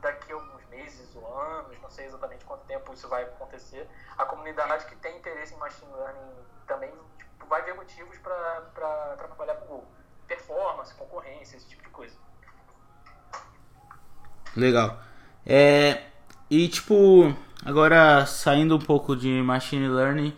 daqui 0.00 0.32
a 0.32 0.34
alguns 0.34 0.64
meses 0.66 1.14
ou 1.16 1.40
anos, 1.40 1.80
não 1.80 1.90
sei 1.90 2.06
exatamente 2.06 2.44
quanto 2.44 2.64
tempo 2.64 2.92
isso 2.92 3.08
vai 3.08 3.22
acontecer, 3.24 3.88
a 4.16 4.26
comunidade 4.26 4.84
que 4.86 4.96
tem 4.96 5.16
interesse 5.16 5.54
em 5.54 5.58
machine 5.58 5.90
learning 5.92 6.44
também 6.66 6.92
tipo, 7.18 7.46
vai 7.46 7.62
ver 7.62 7.74
motivos 7.74 8.18
para 8.18 9.16
trabalhar 9.16 9.56
com 9.56 9.66
Go. 9.66 9.84
Performance, 10.26 10.94
concorrência, 10.94 11.56
esse 11.56 11.68
tipo 11.68 11.82
de 11.82 11.90
coisa. 11.90 12.16
Legal. 14.56 14.96
É, 15.46 16.02
e 16.50 16.68
tipo, 16.68 17.34
agora 17.64 18.24
saindo 18.26 18.76
um 18.76 18.80
pouco 18.80 19.14
de 19.14 19.28
machine 19.42 19.88
learning, 19.88 20.34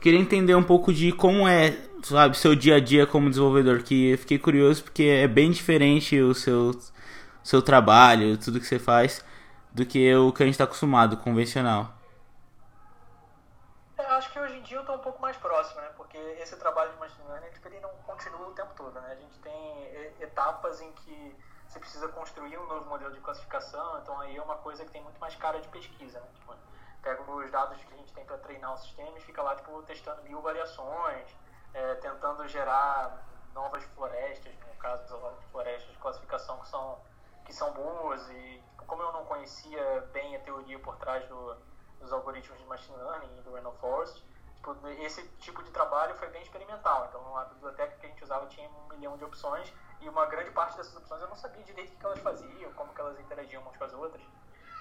queria 0.00 0.18
entender 0.18 0.54
um 0.54 0.62
pouco 0.62 0.92
de 0.92 1.12
como 1.12 1.46
é, 1.46 1.76
sabe, 2.02 2.36
seu 2.36 2.54
dia 2.56 2.76
a 2.76 2.80
dia 2.80 3.06
como 3.06 3.30
desenvolvedor, 3.30 3.82
que 3.82 4.10
eu 4.10 4.18
fiquei 4.18 4.38
curioso 4.38 4.82
porque 4.84 5.04
é 5.04 5.28
bem 5.28 5.50
diferente 5.50 6.20
o 6.20 6.34
seu 6.34 6.72
seu 7.42 7.60
trabalho, 7.60 8.38
tudo 8.38 8.60
que 8.60 8.66
você 8.66 8.78
faz, 8.78 9.24
do 9.72 9.84
que 9.84 10.14
o 10.14 10.32
que 10.32 10.42
a 10.42 10.46
gente 10.46 10.54
está 10.54 10.64
acostumado, 10.64 11.16
convencional. 11.16 11.92
É, 13.98 14.04
acho 14.04 14.32
que 14.32 14.38
hoje 14.38 14.58
em 14.58 14.62
dia 14.62 14.76
eu 14.76 14.82
estou 14.82 14.96
um 14.96 15.00
pouco 15.00 15.20
mais 15.20 15.36
próximo, 15.36 15.80
né? 15.80 15.88
Porque 15.96 16.16
esse 16.40 16.56
trabalho 16.56 16.92
de 16.92 16.98
machine 16.98 17.26
learning 17.28 17.48
ele 17.66 17.80
não 17.80 17.90
continua 18.06 18.48
o 18.48 18.52
tempo 18.52 18.70
todo, 18.76 18.94
né? 18.94 19.08
A 19.10 19.14
gente 19.14 19.38
tem 19.40 20.14
etapas 20.20 20.80
em 20.80 20.92
que 20.92 21.34
você 21.72 21.80
precisa 21.80 22.06
construir 22.08 22.58
um 22.58 22.66
novo 22.66 22.84
modelo 22.84 23.10
de 23.12 23.20
classificação, 23.20 23.98
então 24.00 24.20
aí 24.20 24.36
é 24.36 24.42
uma 24.42 24.56
coisa 24.56 24.84
que 24.84 24.90
tem 24.90 25.02
muito 25.02 25.18
mais 25.18 25.34
cara 25.36 25.58
de 25.58 25.66
pesquisa, 25.68 26.20
né? 26.20 26.26
Tipo, 26.34 26.54
pega 27.00 27.22
os 27.22 27.50
dados 27.50 27.82
que 27.82 27.94
a 27.94 27.96
gente 27.96 28.12
tem 28.12 28.26
para 28.26 28.36
treinar 28.38 28.74
o 28.74 28.76
sistema 28.76 29.16
e 29.16 29.20
fica 29.22 29.42
lá 29.42 29.56
tipo, 29.56 29.82
testando 29.84 30.22
mil 30.22 30.42
variações, 30.42 31.34
é, 31.72 31.94
tentando 31.94 32.46
gerar 32.46 33.26
novas 33.54 33.82
florestas, 33.84 34.54
no 34.68 34.74
caso 34.74 35.18
florestas 35.50 35.90
de 35.90 35.98
classificação 35.98 36.60
que 36.60 36.68
são, 36.68 37.00
que 37.46 37.54
são 37.54 37.72
boas 37.72 38.28
e 38.28 38.62
tipo, 38.68 38.84
como 38.84 39.02
eu 39.02 39.12
não 39.12 39.24
conhecia 39.24 40.06
bem 40.12 40.36
a 40.36 40.40
teoria 40.40 40.78
por 40.78 40.96
trás 40.96 41.26
do, 41.26 41.56
dos 42.00 42.12
algoritmos 42.12 42.58
de 42.58 42.66
machine 42.66 42.98
learning 42.98 43.38
e 43.38 43.40
do 43.40 43.54
Random 43.54 43.72
Forest, 43.80 44.22
tipo, 44.56 44.76
esse 45.00 45.26
tipo 45.38 45.62
de 45.62 45.70
trabalho 45.70 46.14
foi 46.16 46.28
bem 46.28 46.42
experimental. 46.42 47.06
Então 47.08 47.34
a 47.34 47.46
biblioteca 47.46 47.96
que 47.96 48.04
a 48.04 48.08
gente 48.10 48.22
usava 48.22 48.44
tinha 48.48 48.68
um 48.68 48.88
milhão 48.88 49.16
de 49.16 49.24
opções 49.24 49.72
e 50.02 50.08
uma 50.08 50.26
grande 50.26 50.50
parte 50.50 50.76
dessas 50.76 50.96
opções 50.96 51.22
eu 51.22 51.28
não 51.28 51.36
sabia 51.36 51.62
direito 51.62 51.94
o 51.94 51.96
que 51.96 52.04
elas 52.04 52.18
faziam, 52.18 52.72
como 52.72 52.92
que 52.92 53.00
elas 53.00 53.18
interagiam 53.20 53.62
umas 53.62 53.76
com 53.76 53.84
as 53.84 53.92
outras. 53.92 54.22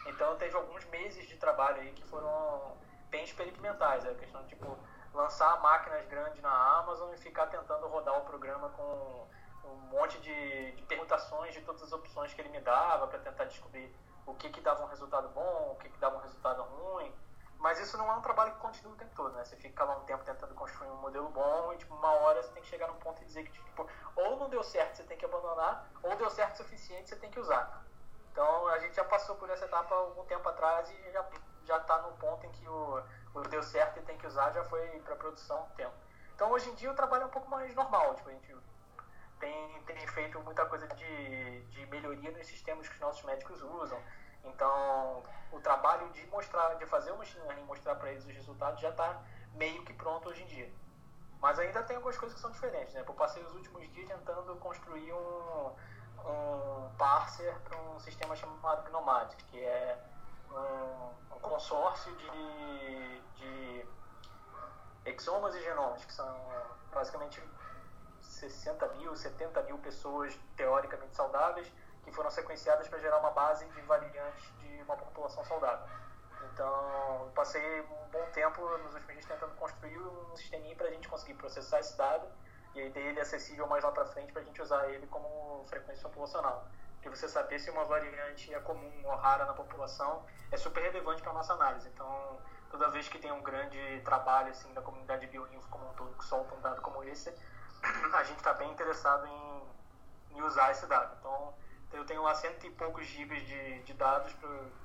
Então 0.07 0.35
teve 0.37 0.55
alguns 0.55 0.83
meses 0.85 1.27
de 1.27 1.37
trabalho 1.37 1.79
aí 1.79 1.91
que 1.93 2.03
foram 2.05 2.75
bem 3.09 3.23
experimentais. 3.23 4.05
A 4.05 4.15
questão 4.15 4.41
de 4.43 4.49
tipo, 4.49 4.77
lançar 5.13 5.61
máquinas 5.61 6.05
grandes 6.07 6.41
na 6.41 6.79
Amazon 6.79 7.13
e 7.13 7.17
ficar 7.17 7.47
tentando 7.47 7.87
rodar 7.87 8.17
o 8.17 8.25
programa 8.25 8.69
com 8.69 9.27
um 9.63 9.75
monte 9.91 10.19
de, 10.19 10.71
de 10.71 10.81
permutações 10.83 11.53
de 11.53 11.61
todas 11.61 11.83
as 11.83 11.91
opções 11.91 12.33
que 12.33 12.41
ele 12.41 12.49
me 12.49 12.59
dava 12.61 13.07
para 13.07 13.19
tentar 13.19 13.45
descobrir 13.45 13.93
o 14.25 14.33
que, 14.33 14.49
que 14.49 14.61
dava 14.61 14.83
um 14.83 14.87
resultado 14.87 15.29
bom, 15.29 15.73
o 15.73 15.75
que, 15.75 15.89
que 15.89 15.99
dava 15.99 16.17
um 16.17 16.21
resultado 16.21 16.63
ruim. 16.63 17.13
Mas 17.61 17.79
isso 17.79 17.95
não 17.95 18.11
é 18.11 18.15
um 18.15 18.21
trabalho 18.21 18.53
que 18.53 18.59
continua 18.59 18.93
o 18.93 18.97
tempo 18.97 19.15
todo, 19.15 19.33
né? 19.35 19.45
Você 19.45 19.55
fica 19.55 19.83
lá 19.83 19.95
um 19.95 20.03
tempo 20.03 20.23
tentando 20.23 20.53
construir 20.55 20.89
um 20.89 20.95
modelo 20.95 21.29
bom 21.29 21.71
e, 21.71 21.77
tipo, 21.77 21.93
uma 21.93 22.11
hora 22.11 22.41
você 22.41 22.51
tem 22.53 22.63
que 22.63 22.67
chegar 22.67 22.87
num 22.87 22.97
ponto 22.97 23.21
e 23.21 23.25
dizer 23.25 23.43
que, 23.43 23.51
tipo, 23.51 23.87
ou 24.15 24.37
não 24.37 24.49
deu 24.49 24.63
certo, 24.63 24.97
você 24.97 25.03
tem 25.03 25.15
que 25.15 25.25
abandonar, 25.25 25.87
ou 26.01 26.15
deu 26.15 26.29
certo 26.31 26.55
o 26.55 26.57
suficiente, 26.57 27.09
você 27.09 27.15
tem 27.15 27.29
que 27.29 27.39
usar. 27.39 27.85
Então, 28.31 28.67
a 28.67 28.79
gente 28.79 28.95
já 28.95 29.03
passou 29.03 29.35
por 29.35 29.47
essa 29.49 29.65
etapa 29.65 29.93
algum 29.93 30.25
tempo 30.25 30.49
atrás 30.49 30.89
e 30.89 31.11
já 31.11 31.23
já 31.63 31.77
está 31.77 31.99
no 31.99 32.11
ponto 32.17 32.45
em 32.45 32.51
que 32.51 32.67
o, 32.67 33.03
o 33.35 33.41
deu 33.41 33.61
certo 33.61 33.99
e 33.99 34.01
tem 34.01 34.17
que 34.17 34.27
usar 34.27 34.51
já 34.51 34.63
foi 34.63 34.81
para 35.01 35.15
produção 35.15 35.67
tempo. 35.77 35.93
Então, 36.35 36.51
hoje 36.51 36.69
em 36.69 36.73
dia, 36.75 36.91
o 36.91 36.95
trabalho 36.95 37.23
é 37.23 37.25
um 37.27 37.29
pouco 37.29 37.49
mais 37.49 37.73
normal. 37.75 38.15
Tipo, 38.15 38.29
a 38.29 38.33
gente 38.33 38.55
tem, 39.39 39.83
tem 39.83 40.07
feito 40.07 40.39
muita 40.39 40.65
coisa 40.65 40.87
de, 40.87 41.61
de 41.65 41.85
melhoria 41.85 42.31
nos 42.31 42.47
sistemas 42.47 42.87
que 42.87 42.95
os 42.95 43.01
nossos 43.01 43.23
médicos 43.23 43.61
usam. 43.61 44.01
Então, 44.43 45.23
o 45.51 45.59
trabalho 45.59 46.09
de 46.09 46.25
mostrar, 46.27 46.75
de 46.75 46.85
fazer 46.85 47.11
o 47.11 47.17
machine 47.17 47.43
learning 47.45 47.63
mostrar 47.63 47.95
para 47.95 48.11
eles 48.11 48.25
os 48.25 48.31
resultados 48.31 48.79
já 48.79 48.89
está 48.89 49.21
meio 49.53 49.83
que 49.83 49.93
pronto 49.93 50.29
hoje 50.29 50.43
em 50.43 50.47
dia. 50.47 50.71
Mas 51.41 51.57
ainda 51.59 51.81
tem 51.83 51.95
algumas 51.95 52.17
coisas 52.17 52.35
que 52.35 52.41
são 52.41 52.51
diferentes, 52.51 52.93
né? 52.93 53.03
Eu 53.07 53.13
passei 53.13 53.43
os 53.43 53.53
últimos 53.53 53.89
dias 53.91 54.07
tentando 54.07 54.55
construir 54.57 55.11
um, 55.11 55.71
um 56.25 56.89
parser 56.97 57.57
para 57.61 57.77
um 57.77 57.99
sistema 57.99 58.35
chamado 58.35 58.83
Gnomadic, 58.89 59.43
que 59.45 59.59
é 59.59 59.97
um, 60.51 61.35
um 61.35 61.39
consórcio 61.39 62.15
de, 62.15 63.21
de 63.35 63.85
exomas 65.05 65.55
e 65.55 65.61
genomas, 65.61 66.05
que 66.05 66.13
são 66.13 66.35
basicamente 66.93 67.41
60 68.21 68.87
mil, 68.89 69.15
70 69.15 69.63
mil 69.63 69.77
pessoas 69.79 70.37
teoricamente 70.55 71.15
saudáveis 71.15 71.71
que 72.03 72.11
foram 72.11 72.29
sequenciadas 72.29 72.87
para 72.87 72.99
gerar 72.99 73.19
uma 73.19 73.31
base 73.31 73.65
de 73.65 73.81
variantes 73.81 74.51
de 74.59 74.81
uma 74.83 74.95
população 74.97 75.43
saudável. 75.43 75.87
Então, 76.53 77.31
passei 77.35 77.81
um 77.81 78.09
bom 78.11 78.25
tempo 78.33 78.61
nos 78.79 78.93
últimos 78.93 79.13
dias 79.13 79.25
tentando 79.25 79.53
construir 79.55 79.97
um 79.97 80.35
sisteminha 80.35 80.75
para 80.75 80.87
a 80.87 80.91
gente 80.91 81.07
conseguir 81.07 81.35
processar 81.35 81.79
esse 81.79 81.97
dado 81.97 82.27
e 82.73 82.81
aí 82.81 82.91
ter 82.91 83.01
ele 83.01 83.19
acessível 83.19 83.67
mais 83.67 83.83
lá 83.83 83.91
para 83.91 84.05
frente 84.05 84.31
para 84.31 84.41
a 84.41 84.45
gente 84.45 84.61
usar 84.61 84.89
ele 84.89 85.05
como 85.07 85.65
frequência 85.67 86.03
populacional. 86.03 86.67
Porque 86.95 87.09
você 87.09 87.27
saber 87.27 87.59
se 87.59 87.69
uma 87.69 87.83
variante 87.85 88.53
é 88.53 88.59
comum 88.59 89.01
ou 89.03 89.15
rara 89.15 89.45
na 89.45 89.53
população 89.53 90.25
é 90.51 90.57
super 90.57 90.81
relevante 90.81 91.21
para 91.21 91.33
nossa 91.33 91.53
análise. 91.53 91.89
Então, 91.89 92.39
toda 92.69 92.89
vez 92.89 93.07
que 93.07 93.17
tem 93.17 93.31
um 93.31 93.41
grande 93.41 94.01
trabalho 94.05 94.51
assim 94.51 94.71
da 94.73 94.81
comunidade 94.81 95.21
de 95.21 95.27
bioinfo 95.27 95.67
como 95.69 95.89
um 95.89 95.93
todo 95.93 96.15
que 96.17 96.25
solta 96.25 96.53
um 96.55 96.61
dado 96.61 96.81
como 96.81 97.03
esse, 97.03 97.33
a 98.13 98.23
gente 98.23 98.37
está 98.37 98.53
bem 98.53 98.71
interessado 98.71 99.25
em, 99.27 99.63
em 100.31 100.41
usar 100.43 100.71
esse 100.71 100.85
dado. 100.85 101.15
Então, 101.19 101.53
eu 101.93 102.05
tenho 102.05 102.23
lá 102.23 102.33
cento 102.33 102.65
e 102.65 102.69
poucos 102.71 103.05
gigas 103.05 103.41
de, 103.45 103.81
de 103.83 103.93
dados 103.93 104.33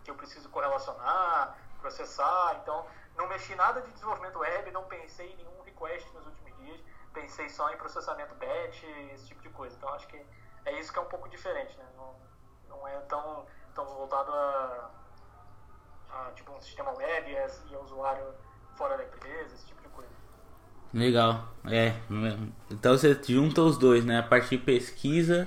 que 0.04 0.10
eu 0.10 0.14
preciso 0.14 0.48
correlacionar, 0.48 1.56
processar. 1.80 2.58
Então, 2.62 2.86
não 3.16 3.28
mexi 3.28 3.54
nada 3.54 3.80
de 3.80 3.90
desenvolvimento 3.92 4.38
web, 4.38 4.70
não 4.72 4.84
pensei 4.84 5.32
em 5.32 5.36
nenhum 5.36 5.62
request 5.64 6.12
nos 6.14 6.26
últimos 6.26 6.56
dias. 6.58 6.80
Pensei 7.12 7.48
só 7.48 7.72
em 7.72 7.76
processamento 7.76 8.34
batch, 8.34 8.82
esse 9.14 9.26
tipo 9.26 9.40
de 9.40 9.48
coisa. 9.50 9.74
Então, 9.76 9.88
acho 9.90 10.06
que 10.08 10.20
é 10.64 10.80
isso 10.80 10.92
que 10.92 10.98
é 10.98 11.02
um 11.02 11.06
pouco 11.06 11.28
diferente, 11.28 11.76
né? 11.78 11.84
Não, 11.96 12.14
não 12.68 12.88
é 12.88 12.98
tão, 13.02 13.46
tão 13.74 13.86
voltado 13.86 14.32
a, 14.32 14.90
a 16.10 16.32
tipo 16.34 16.52
um 16.52 16.60
sistema 16.60 16.90
web 16.92 17.30
e 17.30 17.34
e 17.34 17.74
a 17.74 17.78
usuário 17.78 18.34
fora 18.76 18.96
da 18.96 19.04
empresa, 19.04 19.54
esse 19.54 19.66
tipo 19.66 19.80
de 19.80 19.88
coisa. 19.88 20.10
Legal, 20.92 21.48
é. 21.66 21.94
Então 22.70 22.96
você 22.96 23.14
junta 23.26 23.62
os 23.62 23.78
dois, 23.78 24.04
né? 24.04 24.18
A 24.18 24.22
parte 24.22 24.50
de 24.50 24.58
pesquisa 24.58 25.46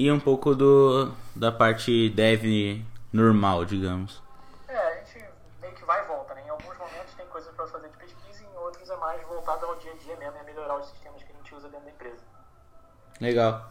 e 0.00 0.10
um 0.10 0.18
pouco 0.18 0.54
do 0.54 1.12
da 1.36 1.52
parte 1.52 2.08
dev 2.08 2.82
normal, 3.12 3.66
digamos. 3.66 4.22
É, 4.66 4.74
a 4.74 4.94
gente 5.04 5.22
meio 5.60 5.74
que 5.74 5.84
vai 5.84 6.02
e 6.02 6.08
volta, 6.08 6.32
né? 6.32 6.42
Em 6.46 6.48
alguns 6.48 6.74
momentos 6.78 7.12
tem 7.14 7.26
coisas 7.26 7.54
para 7.54 7.66
fazer 7.66 7.88
de 7.90 7.98
pesquisa 7.98 8.42
e 8.42 8.46
em 8.46 8.58
outros 8.58 8.88
é 8.88 8.96
mais 8.96 9.22
voltado 9.28 9.66
ao 9.66 9.76
dia 9.76 9.92
a 9.92 9.96
dia 10.02 10.16
mesmo, 10.16 10.38
é 10.38 10.42
melhorar 10.42 10.78
os 10.78 10.86
sistemas 10.86 11.22
que 11.22 11.30
a 11.30 11.36
gente 11.36 11.54
usa 11.54 11.68
dentro 11.68 11.84
da 11.84 11.90
empresa. 11.90 12.22
Legal. 13.20 13.70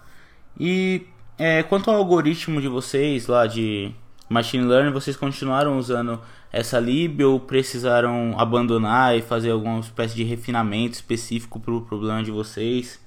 E 0.59 1.07
é, 1.35 1.63
quanto 1.63 1.89
ao 1.89 1.97
algoritmo 1.97 2.61
de 2.61 2.67
vocês 2.67 3.25
lá 3.25 3.47
de 3.47 3.91
machine 4.29 4.67
learning, 4.67 4.91
vocês 4.91 5.17
continuaram 5.17 5.79
usando 5.79 6.21
essa 6.51 6.79
lib 6.79 7.23
ou 7.23 7.39
precisaram 7.39 8.35
abandonar 8.37 9.17
e 9.17 9.23
fazer 9.23 9.49
alguma 9.49 9.79
espécie 9.79 10.13
de 10.13 10.23
refinamento 10.23 10.93
específico 10.93 11.59
para 11.59 11.73
o 11.73 11.81
problema 11.81 12.21
de 12.21 12.29
vocês? 12.29 12.99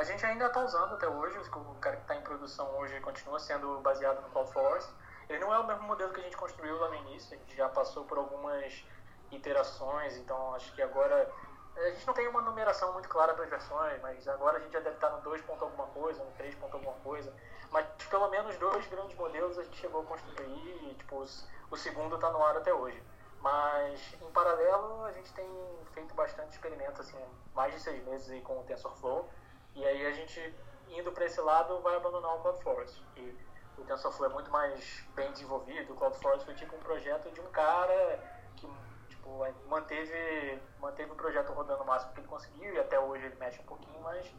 A 0.00 0.02
gente 0.02 0.24
ainda 0.24 0.46
está 0.46 0.64
usando 0.64 0.94
até 0.94 1.06
hoje, 1.06 1.36
o 1.38 1.74
cara 1.74 1.96
que 1.96 2.02
está 2.02 2.16
em 2.16 2.22
produção 2.22 2.74
hoje 2.78 2.98
continua 3.00 3.38
sendo 3.38 3.80
baseado 3.80 4.22
no 4.22 4.30
CloudForce. 4.30 4.90
Ele 5.28 5.40
não 5.40 5.52
é 5.52 5.58
o 5.58 5.66
mesmo 5.66 5.82
modelo 5.82 6.10
que 6.10 6.20
a 6.20 6.22
gente 6.22 6.38
construiu 6.38 6.78
lá 6.78 6.88
no 6.88 6.94
início, 6.94 7.34
a 7.34 7.36
gente 7.36 7.54
já 7.54 7.68
passou 7.68 8.06
por 8.06 8.16
algumas 8.16 8.82
iterações, 9.30 10.16
então 10.16 10.54
acho 10.54 10.74
que 10.74 10.80
agora 10.80 11.30
a 11.76 11.90
gente 11.90 12.06
não 12.06 12.14
tem 12.14 12.26
uma 12.28 12.40
numeração 12.40 12.94
muito 12.94 13.10
clara 13.10 13.34
das 13.34 13.50
versões, 13.50 14.00
mas 14.00 14.26
agora 14.26 14.56
a 14.56 14.60
gente 14.60 14.72
já 14.72 14.80
deve 14.80 14.94
estar 14.94 15.10
no 15.10 15.20
2. 15.20 15.44
alguma 15.46 15.86
coisa, 15.88 16.24
no 16.24 16.30
3. 16.30 16.56
alguma 16.62 16.94
coisa. 17.04 17.30
Mas 17.70 17.84
pelo 18.08 18.30
menos 18.30 18.56
dois 18.56 18.86
grandes 18.86 19.14
modelos 19.18 19.58
a 19.58 19.64
gente 19.64 19.76
chegou 19.76 20.00
a 20.00 20.04
construir 20.06 20.90
e 20.90 20.94
tipo, 20.94 21.26
o 21.70 21.76
segundo 21.76 22.14
está 22.14 22.30
no 22.30 22.42
ar 22.42 22.56
até 22.56 22.72
hoje. 22.72 23.02
Mas 23.42 24.14
em 24.14 24.32
paralelo 24.32 25.04
a 25.04 25.12
gente 25.12 25.30
tem 25.34 25.46
feito 25.92 26.14
bastante 26.14 26.52
experimentos, 26.52 27.00
assim, 27.00 27.22
mais 27.54 27.74
de 27.74 27.80
seis 27.80 28.02
meses 28.06 28.30
aí 28.30 28.40
com 28.40 28.60
o 28.60 28.64
TensorFlow. 28.64 29.28
E 29.74 29.84
aí 29.84 30.06
a 30.06 30.12
gente 30.12 30.54
indo 30.88 31.12
para 31.12 31.24
esse 31.24 31.40
lado 31.40 31.80
vai 31.80 31.96
abandonar 31.96 32.36
o 32.36 32.40
CloudForest. 32.40 33.02
E 33.16 33.36
o 33.78 33.84
TensorFlow 33.84 34.30
é 34.30 34.32
muito 34.32 34.50
mais 34.50 35.04
bem 35.14 35.30
desenvolvido. 35.32 35.92
O 35.92 35.96
CloudForest 35.96 36.44
foi 36.44 36.54
tipo 36.54 36.76
um 36.76 36.80
projeto 36.80 37.30
de 37.30 37.40
um 37.40 37.50
cara 37.50 38.20
que 38.56 38.68
tipo, 39.08 39.46
manteve, 39.66 40.62
manteve 40.78 41.12
o 41.12 41.14
projeto 41.14 41.52
rodando 41.52 41.82
o 41.82 41.86
máximo 41.86 42.12
que 42.12 42.20
ele 42.20 42.28
conseguiu 42.28 42.74
e 42.74 42.78
até 42.78 42.98
hoje 42.98 43.24
ele 43.26 43.36
mexe 43.36 43.60
um 43.60 43.64
pouquinho, 43.64 44.00
mas 44.02 44.30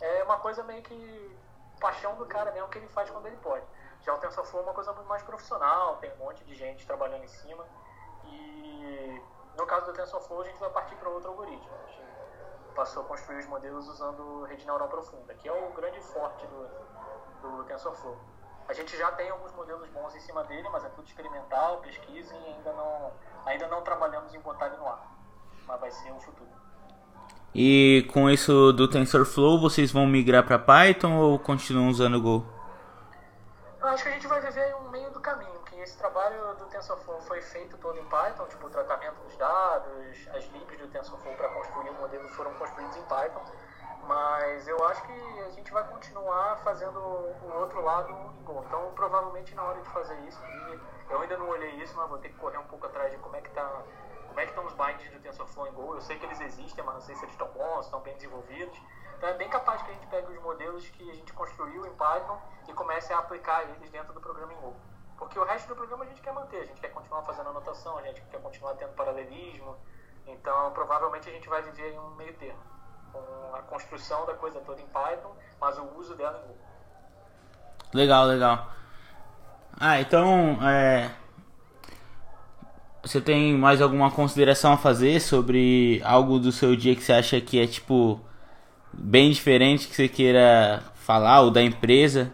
é 0.00 0.22
uma 0.22 0.38
coisa 0.38 0.62
meio 0.62 0.82
que 0.82 1.36
paixão 1.80 2.14
do 2.16 2.26
cara 2.26 2.50
mesmo 2.52 2.68
que 2.68 2.78
ele 2.78 2.88
faz 2.88 3.10
quando 3.10 3.26
ele 3.26 3.36
pode. 3.38 3.64
Já 4.02 4.14
o 4.14 4.18
TensorFlow 4.18 4.62
é 4.62 4.66
uma 4.66 4.74
coisa 4.74 4.92
muito 4.92 5.08
mais 5.08 5.22
profissional, 5.22 5.96
tem 5.96 6.12
um 6.14 6.18
monte 6.18 6.44
de 6.44 6.54
gente 6.54 6.86
trabalhando 6.86 7.24
em 7.24 7.28
cima 7.28 7.66
e 8.24 9.22
no 9.56 9.66
caso 9.66 9.86
do 9.86 9.92
TensorFlow 9.92 10.42
a 10.42 10.44
gente 10.44 10.58
vai 10.58 10.70
partir 10.70 10.94
para 10.96 11.08
outro 11.08 11.30
algoritmo. 11.30 11.70
Passou 12.76 13.02
a 13.02 13.06
construir 13.06 13.38
os 13.38 13.46
modelos 13.46 13.88
usando 13.88 14.44
rede 14.44 14.66
neural 14.66 14.86
profunda, 14.88 15.32
que 15.34 15.48
é 15.48 15.52
o 15.52 15.72
grande 15.72 15.98
forte 16.00 16.46
do, 16.46 17.50
do 17.50 17.64
TensorFlow. 17.64 18.16
A 18.68 18.72
gente 18.74 18.96
já 18.98 19.10
tem 19.12 19.30
alguns 19.30 19.52
modelos 19.54 19.88
bons 19.88 20.14
em 20.14 20.20
cima 20.20 20.44
dele, 20.44 20.68
mas 20.70 20.84
é 20.84 20.88
tudo 20.90 21.06
experimental, 21.06 21.78
pesquisa 21.78 22.34
e 22.34 22.54
ainda 22.54 22.72
não, 22.72 23.12
ainda 23.46 23.66
não 23.68 23.80
trabalhamos 23.82 24.34
em 24.34 24.40
botar 24.40 24.66
ele 24.66 24.76
no 24.76 24.86
ar. 24.86 25.10
Mas 25.66 25.80
vai 25.80 25.90
ser 25.90 26.12
o 26.12 26.20
futuro. 26.20 26.50
E 27.54 28.06
com 28.12 28.28
isso 28.28 28.72
do 28.74 28.86
TensorFlow, 28.86 29.58
vocês 29.58 29.90
vão 29.90 30.06
migrar 30.06 30.44
para 30.44 30.58
Python 30.58 31.16
ou 31.16 31.38
continuam 31.38 31.88
usando 31.88 32.20
Go? 32.20 32.55
Acho 33.86 34.02
que 34.02 34.08
a 34.08 34.12
gente 34.12 34.26
vai 34.26 34.40
viver 34.40 34.74
um 34.76 34.90
meio 34.90 35.10
do 35.10 35.20
caminho, 35.20 35.60
que 35.60 35.76
esse 35.76 35.96
trabalho 35.96 36.54
do 36.56 36.66
TensorFlow 36.66 37.20
foi 37.22 37.40
feito 37.40 37.78
todo 37.78 37.98
em 37.98 38.04
Python, 38.06 38.46
tipo 38.48 38.66
o 38.66 38.70
tratamento 38.70 39.20
dos 39.22 39.36
dados, 39.36 40.28
as 40.34 40.44
libs 40.46 40.78
do 40.78 40.88
TensorFlow 40.88 41.34
para 41.34 41.48
construir 41.50 41.90
o 41.90 41.94
modelo 41.94 42.28
foram 42.30 42.52
construídos 42.54 42.96
em 42.96 43.02
Python 43.04 43.44
mas 44.06 44.68
eu 44.68 44.82
acho 44.86 45.02
que 45.02 45.40
a 45.40 45.50
gente 45.50 45.72
vai 45.72 45.84
continuar 45.88 46.56
fazendo 46.58 46.98
o 46.98 47.52
outro 47.58 47.82
lado 47.82 48.10
em 48.10 48.44
Go. 48.44 48.62
Então, 48.66 48.92
provavelmente 48.94 49.54
na 49.54 49.64
hora 49.64 49.80
de 49.80 49.88
fazer 49.88 50.18
isso, 50.20 50.40
eu 51.10 51.20
ainda 51.20 51.36
não 51.36 51.48
olhei 51.48 51.70
isso, 51.82 51.96
mas 51.96 52.08
vou 52.08 52.18
ter 52.18 52.28
que 52.28 52.36
correr 52.36 52.58
um 52.58 52.66
pouco 52.66 52.86
atrás 52.86 53.10
de 53.10 53.18
como 53.18 53.36
é 53.36 53.40
que 53.40 53.50
tá, 53.50 53.82
como 54.28 54.38
é 54.38 54.44
que 54.44 54.50
estão 54.50 54.64
os 54.64 54.74
binds 54.74 55.10
do 55.10 55.20
TensorFlow 55.20 55.66
em 55.66 55.72
Go. 55.72 55.94
Eu 55.94 56.00
sei 56.00 56.18
que 56.18 56.24
eles 56.24 56.40
existem, 56.40 56.84
mas 56.84 56.94
não 56.94 57.00
sei 57.00 57.16
se 57.16 57.24
eles 57.24 57.34
estão 57.34 57.48
bons, 57.48 57.86
estão 57.86 58.00
bem 58.00 58.14
desenvolvidos. 58.14 58.80
Então, 59.16 59.28
é 59.28 59.34
bem 59.34 59.48
capaz 59.48 59.82
que 59.82 59.90
a 59.90 59.94
gente 59.94 60.06
pegue 60.06 60.32
os 60.32 60.42
modelos 60.42 60.88
que 60.88 61.10
a 61.10 61.14
gente 61.14 61.32
construiu 61.32 61.86
em 61.86 61.90
Python 61.94 62.38
e 62.68 62.72
comece 62.72 63.12
a 63.12 63.18
aplicar 63.18 63.62
eles 63.62 63.90
dentro 63.90 64.12
do 64.12 64.20
programa 64.20 64.52
em 64.52 64.56
Go. 64.56 64.76
Porque 65.16 65.38
o 65.38 65.44
resto 65.44 65.68
do 65.68 65.76
programa 65.76 66.04
a 66.04 66.06
gente 66.08 66.20
quer 66.20 66.32
manter, 66.32 66.60
a 66.60 66.64
gente 66.64 66.80
quer 66.80 66.88
continuar 66.88 67.22
fazendo 67.22 67.48
anotação, 67.48 67.96
a 67.96 68.02
gente 68.02 68.20
quer 68.22 68.40
continuar 68.40 68.74
tendo 68.74 68.92
paralelismo. 68.92 69.76
Então, 70.26 70.70
provavelmente 70.72 71.28
a 71.28 71.32
gente 71.32 71.48
vai 71.48 71.62
viver 71.62 71.92
em 71.92 71.98
um 71.98 72.14
meio 72.16 72.34
termo 72.34 72.76
com 73.16 73.56
a 73.56 73.62
construção 73.62 74.26
da 74.26 74.34
coisa 74.34 74.60
toda 74.60 74.80
em 74.80 74.86
Python, 74.86 75.34
mas 75.60 75.78
o 75.78 75.84
uso 75.98 76.14
dela 76.14 76.42
em 76.44 76.48
Go. 76.48 76.54
Legal, 77.94 78.26
legal. 78.26 78.68
Ah, 79.78 80.00
então, 80.00 80.58
é... 80.62 81.10
Você 83.02 83.20
tem 83.20 83.56
mais 83.56 83.80
alguma 83.80 84.10
consideração 84.10 84.72
a 84.72 84.76
fazer 84.76 85.20
sobre 85.20 86.02
algo 86.04 86.40
do 86.40 86.50
seu 86.50 86.74
dia 86.74 86.96
que 86.96 87.02
você 87.02 87.12
acha 87.12 87.40
que 87.40 87.60
é, 87.60 87.66
tipo, 87.66 88.20
bem 88.98 89.30
diferente 89.30 89.88
que 89.88 89.94
você 89.94 90.08
queira 90.08 90.82
falar, 90.94 91.42
ou 91.42 91.50
da 91.50 91.62
empresa? 91.62 92.32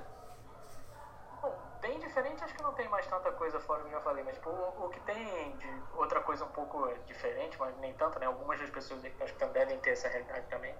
Bom, 1.40 1.54
bem 1.80 1.98
diferente 1.98 2.42
acho 2.42 2.54
que 2.54 2.62
não 2.62 2.72
tem 2.72 2.88
mais 2.88 3.06
tanta 3.06 3.30
coisa 3.32 3.60
fora 3.60 3.82
do 3.82 3.88
que 3.88 3.94
eu 3.94 3.98
já 3.98 4.04
falei, 4.04 4.24
mas 4.24 4.34
tipo, 4.34 4.50
o, 4.50 4.86
o 4.86 4.88
que 4.88 5.00
tem 5.00 5.56
de 5.56 5.68
outra 5.94 6.20
coisa 6.20 6.44
um 6.44 6.48
pouco 6.48 6.88
diferente, 7.06 7.56
mas 7.58 7.76
nem 7.78 7.92
tanto, 7.94 8.18
né? 8.18 8.26
Algumas 8.26 8.58
das 8.60 8.70
pessoas 8.70 9.00
que 9.02 9.22
acho 9.22 9.34
que 9.34 9.44
devem 9.46 9.78
ter 9.78 9.90
essa 9.90 10.08
realidade 10.08 10.46
também, 10.48 10.74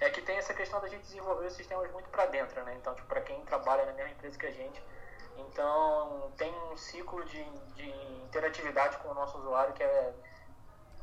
é 0.00 0.10
que 0.10 0.20
tem 0.20 0.36
essa 0.36 0.54
questão 0.54 0.80
da 0.80 0.88
gente 0.88 1.02
desenvolver 1.02 1.46
os 1.46 1.54
sistemas 1.54 1.90
muito 1.92 2.08
para 2.10 2.26
dentro, 2.26 2.62
né? 2.64 2.76
Então, 2.80 2.94
tipo, 2.94 3.06
para 3.08 3.20
quem 3.20 3.40
trabalha 3.44 3.86
na 3.86 3.92
mesma 3.92 4.10
empresa 4.10 4.38
que 4.38 4.46
a 4.46 4.52
gente, 4.52 4.82
então 5.36 6.32
tem 6.36 6.52
um 6.70 6.76
ciclo 6.76 7.24
de, 7.24 7.44
de 7.74 7.88
interatividade 8.24 8.98
com 8.98 9.08
o 9.08 9.14
nosso 9.14 9.38
usuário 9.38 9.72
que 9.72 9.82
é 9.82 10.12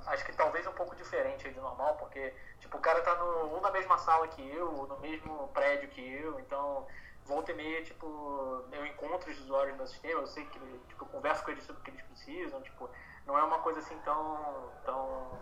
acho 0.08 0.26
que 0.26 0.34
talvez 0.34 0.66
um 0.68 0.72
pouco 0.72 0.96
diferente 0.96 1.50
do 1.50 1.62
normal, 1.62 1.96
porque 1.96 2.34
tipo, 2.60 2.78
o 2.78 2.82
cara 2.82 3.02
tá 3.02 3.16
no, 3.16 3.54
ou 3.54 3.62
na 3.62 3.72
mesma 3.72 3.98
sala 3.98 4.28
que 4.28 4.48
eu, 4.50 4.72
ou 4.74 4.88
no 4.88 5.00
mesmo 5.00 5.48
prédio 5.50 5.90
que 5.90 6.02
eu, 6.02 6.40
então 6.40 6.86
volta 7.26 7.52
e 7.52 7.56
meia, 7.56 7.75
tipo, 7.86 8.66
eu 8.72 8.86
encontro 8.86 9.32
os 9.32 9.40
usuários 9.40 9.78
meu 9.78 9.88
sistema, 9.88 10.22
eu 10.22 10.28
sei 10.28 10.46
que 10.46 10.60
tipo, 10.60 11.04
eu 11.04 11.08
converso 11.08 11.44
com 11.44 11.52
eles 11.52 11.64
sobre 11.64 11.82
o 11.82 11.84
que 11.84 11.92
eles 11.92 12.02
precisam, 12.02 12.62
tipo, 12.62 12.90
não 13.26 13.38
é 13.38 13.44
uma 13.44 13.60
coisa 13.60 13.80
assim 13.80 13.98
tão, 14.00 14.72
tão 14.84 15.40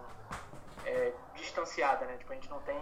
é, 0.85 1.13
distanciada, 1.35 2.05
né? 2.05 2.17
Tipo, 2.17 2.31
a 2.31 2.35
gente 2.35 2.49
não 2.49 2.61
tem, 2.61 2.79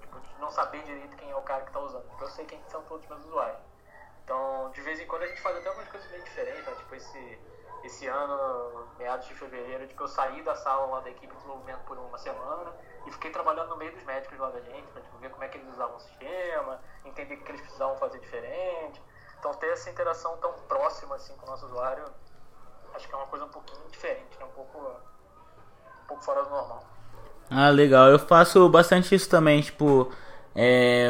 tipo, 0.00 0.20
não 0.38 0.50
saber 0.50 0.82
direito 0.84 1.16
quem 1.16 1.30
é 1.30 1.36
o 1.36 1.42
cara 1.42 1.62
que 1.62 1.68
está 1.68 1.80
usando. 1.80 2.08
Tipo, 2.08 2.24
eu 2.24 2.28
sei 2.30 2.44
quem 2.44 2.62
são 2.68 2.82
todos 2.84 3.04
os 3.04 3.10
meus 3.10 3.24
usuários. 3.26 3.60
Então, 4.24 4.70
de 4.72 4.80
vez 4.82 5.00
em 5.00 5.06
quando 5.06 5.22
a 5.22 5.26
gente 5.26 5.40
faz 5.40 5.56
até 5.56 5.68
algumas 5.68 5.88
coisas 5.88 6.10
bem 6.10 6.22
diferentes, 6.22 6.64
né? 6.64 6.74
Tipo, 6.74 6.94
esse, 6.94 7.38
esse 7.84 8.06
ano, 8.06 8.86
meados 8.98 9.26
de 9.26 9.34
fevereiro, 9.34 9.86
tipo, 9.86 10.02
eu 10.02 10.08
saí 10.08 10.42
da 10.42 10.54
sala 10.54 10.86
lá 10.86 11.00
da 11.00 11.10
equipe 11.10 11.28
de 11.28 11.34
desenvolvimento 11.34 11.80
por 11.84 11.96
uma 11.98 12.18
semana 12.18 12.72
e 13.06 13.12
fiquei 13.12 13.30
trabalhando 13.30 13.68
no 13.68 13.76
meio 13.76 13.92
dos 13.92 14.02
médicos 14.04 14.38
lá 14.38 14.50
da 14.50 14.60
gente, 14.60 14.86
pra 14.92 15.00
tipo, 15.00 15.16
ver 15.18 15.30
como 15.30 15.44
é 15.44 15.48
que 15.48 15.58
eles 15.58 15.72
usavam 15.72 15.96
o 15.96 16.00
sistema, 16.00 16.80
entender 17.04 17.34
o 17.34 17.44
que 17.44 17.50
eles 17.50 17.60
precisavam 17.60 17.96
fazer 17.96 18.18
diferente. 18.18 19.02
Então, 19.38 19.54
ter 19.54 19.68
essa 19.68 19.88
interação 19.88 20.36
tão 20.38 20.52
próxima 20.68 21.14
assim 21.14 21.36
com 21.36 21.46
o 21.46 21.50
nosso 21.50 21.66
usuário 21.66 22.04
acho 22.94 23.08
que 23.08 23.14
é 23.14 23.16
uma 23.16 23.26
coisa 23.26 23.44
um 23.44 23.48
pouquinho 23.48 23.80
diferente, 23.90 24.38
né? 24.38 24.44
um, 24.44 24.54
pouco, 24.54 24.78
um 24.78 26.06
pouco 26.06 26.24
fora 26.24 26.42
do 26.42 26.50
normal. 26.50 26.84
Ah, 27.50 27.70
legal. 27.70 28.08
Eu 28.08 28.18
faço 28.18 28.68
bastante 28.68 29.14
isso 29.14 29.28
também, 29.28 29.60
tipo, 29.60 30.12
é, 30.54 31.08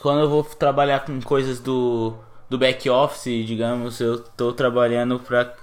quando 0.00 0.22
eu 0.22 0.28
vou 0.28 0.42
trabalhar 0.42 1.04
com 1.04 1.20
coisas 1.20 1.60
do, 1.60 2.14
do 2.48 2.58
back 2.58 2.88
office, 2.90 3.46
digamos, 3.46 4.00
eu 4.00 4.16
estou 4.16 4.52
trabalhando 4.52 5.20
para 5.20 5.54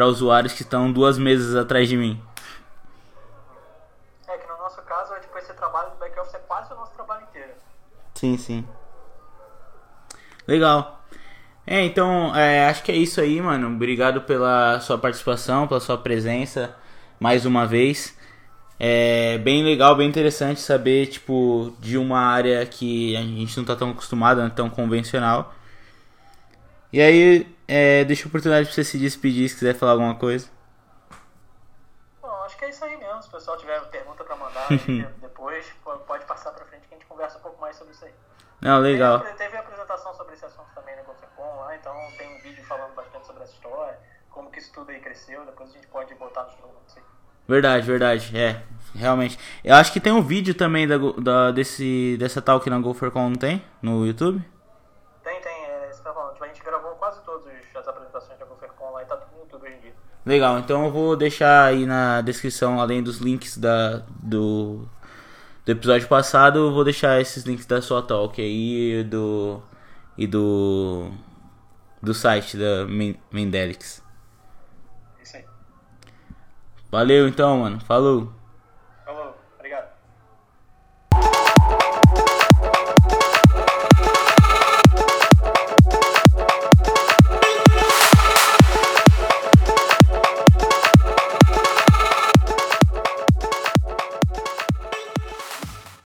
usuários 0.00 0.52
que 0.52 0.62
estão 0.62 0.90
duas 0.90 1.18
mesas 1.18 1.54
atrás 1.54 1.88
de 1.88 1.96
mim. 1.96 2.20
É 4.26 4.36
que 4.38 4.46
no 4.46 4.56
nosso 4.58 4.80
caso, 4.82 5.14
tipo, 5.20 5.36
esse 5.38 5.52
trabalho 5.54 5.90
do 5.90 5.96
back 5.96 6.18
office 6.18 6.34
é 6.34 6.38
quase 6.38 6.72
o 6.72 6.76
nosso 6.76 6.92
trabalho 6.92 7.22
inteiro. 7.30 7.52
Sim, 8.14 8.36
sim. 8.38 8.66
Legal. 10.46 11.00
É, 11.66 11.82
então, 11.82 12.34
é, 12.34 12.68
acho 12.68 12.82
que 12.82 12.90
é 12.90 12.96
isso 12.96 13.20
aí, 13.20 13.40
mano. 13.40 13.68
Obrigado 13.68 14.22
pela 14.22 14.80
sua 14.80 14.98
participação, 14.98 15.68
pela 15.68 15.80
sua 15.80 15.96
presença 15.96 16.74
mais 17.20 17.46
uma 17.46 17.66
vez. 17.66 18.16
É 18.78 19.38
bem 19.38 19.62
legal, 19.62 19.94
bem 19.94 20.08
interessante 20.08 20.60
saber, 20.60 21.06
tipo, 21.06 21.72
de 21.78 21.96
uma 21.96 22.18
área 22.18 22.66
que 22.66 23.16
a 23.16 23.20
gente 23.20 23.56
não 23.56 23.64
tá 23.64 23.76
tão 23.76 23.90
acostumado, 23.90 24.42
não 24.42 24.50
tão 24.50 24.68
convencional. 24.68 25.54
E 26.92 27.00
aí, 27.00 27.46
é, 27.66 28.04
deixa 28.04 28.24
a 28.24 28.28
oportunidade 28.28 28.66
pra 28.66 28.74
você 28.74 28.84
se 28.84 28.98
despedir 28.98 29.48
se 29.48 29.56
quiser 29.56 29.74
falar 29.74 29.92
alguma 29.92 30.14
coisa. 30.14 30.48
Bom, 32.20 32.30
acho 32.44 32.56
que 32.56 32.64
é 32.64 32.70
isso 32.70 32.84
aí 32.84 32.96
mesmo. 32.96 33.22
Se 33.22 33.28
o 33.28 33.32
pessoal 33.32 33.56
tiver 33.56 33.80
pergunta 33.90 34.24
pra 34.24 34.36
mandar 34.36 34.68
depois, 35.20 35.66
pode 36.06 36.24
passar 36.24 36.52
pra 36.52 36.64
frente 36.66 36.88
que 36.88 36.94
a 36.94 36.98
gente 36.98 37.06
conversa 37.06 37.38
um 37.38 37.42
pouco 37.42 37.60
mais 37.60 37.76
sobre 37.76 37.92
isso 37.92 38.04
aí. 38.04 38.12
Não, 38.62 38.78
legal. 38.78 39.18
Teve, 39.20 39.34
teve 39.34 39.56
apresentação 39.56 40.14
sobre 40.14 40.34
esse 40.34 40.44
assunto 40.44 40.68
também 40.72 40.94
na 40.94 41.02
GoFercom 41.02 41.56
lá, 41.60 41.74
então 41.74 41.92
tem 42.16 42.36
um 42.36 42.40
vídeo 42.40 42.64
falando 42.64 42.94
bastante 42.94 43.26
sobre 43.26 43.42
essa 43.42 43.52
história, 43.52 43.98
como 44.30 44.50
que 44.52 44.60
isso 44.60 44.72
tudo 44.72 44.90
aí 44.90 45.00
cresceu, 45.00 45.44
depois 45.44 45.70
a 45.70 45.72
gente 45.72 45.88
pode 45.88 46.14
botar 46.14 46.44
nos 46.44 46.56
números 46.60 46.96
aí. 46.96 47.02
Verdade, 47.48 47.84
verdade, 47.84 48.38
é, 48.38 48.62
realmente. 48.94 49.36
Eu 49.64 49.74
acho 49.74 49.92
que 49.92 49.98
tem 49.98 50.12
um 50.12 50.22
vídeo 50.22 50.54
também 50.54 50.86
da, 50.86 50.96
da, 50.96 51.50
desse, 51.50 52.16
dessa 52.18 52.40
talk 52.40 52.70
na 52.70 52.78
GoFercon, 52.78 53.30
não 53.30 53.36
tem? 53.36 53.64
No 53.82 54.06
YouTube? 54.06 54.40
Tem, 55.24 55.40
tem, 55.40 55.64
é 55.64 55.90
isso 55.90 56.00
que 56.00 56.08
eu 56.08 56.14
falando. 56.14 56.32
Tipo, 56.34 56.44
a 56.44 56.48
gente 56.48 56.62
gravou 56.62 56.92
quase 56.92 57.20
todas 57.24 57.52
as 57.74 57.88
apresentações 57.88 58.38
da 58.38 58.46
GoFercon 58.46 58.92
lá 58.92 59.02
e 59.02 59.06
tá 59.06 59.16
tudo 59.16 59.32
no 59.32 59.40
YouTube 59.40 59.66
hoje 59.66 59.74
em 59.74 59.80
dia. 59.80 59.94
Legal, 60.24 60.58
então 60.58 60.84
eu 60.84 60.92
vou 60.92 61.16
deixar 61.16 61.64
aí 61.64 61.84
na 61.84 62.20
descrição, 62.20 62.80
além 62.80 63.02
dos 63.02 63.18
links 63.18 63.58
da, 63.58 64.02
do, 64.22 64.88
do 65.64 65.72
episódio 65.72 66.06
passado, 66.06 66.60
eu 66.60 66.72
vou 66.72 66.84
deixar 66.84 67.20
esses 67.20 67.42
links 67.44 67.66
da 67.66 67.82
sua 67.82 68.02
talk 68.02 68.40
aí 68.40 69.00
e 69.00 69.04
do 69.04 69.60
e 70.16 70.26
do 70.26 71.10
do 72.00 72.14
site 72.14 72.56
da 72.56 72.86
Mendelix. 73.32 74.02
Isso 75.22 75.36
aí. 75.36 75.44
Valeu 76.90 77.26
então, 77.26 77.58
mano. 77.58 77.80
Falou. 77.80 78.32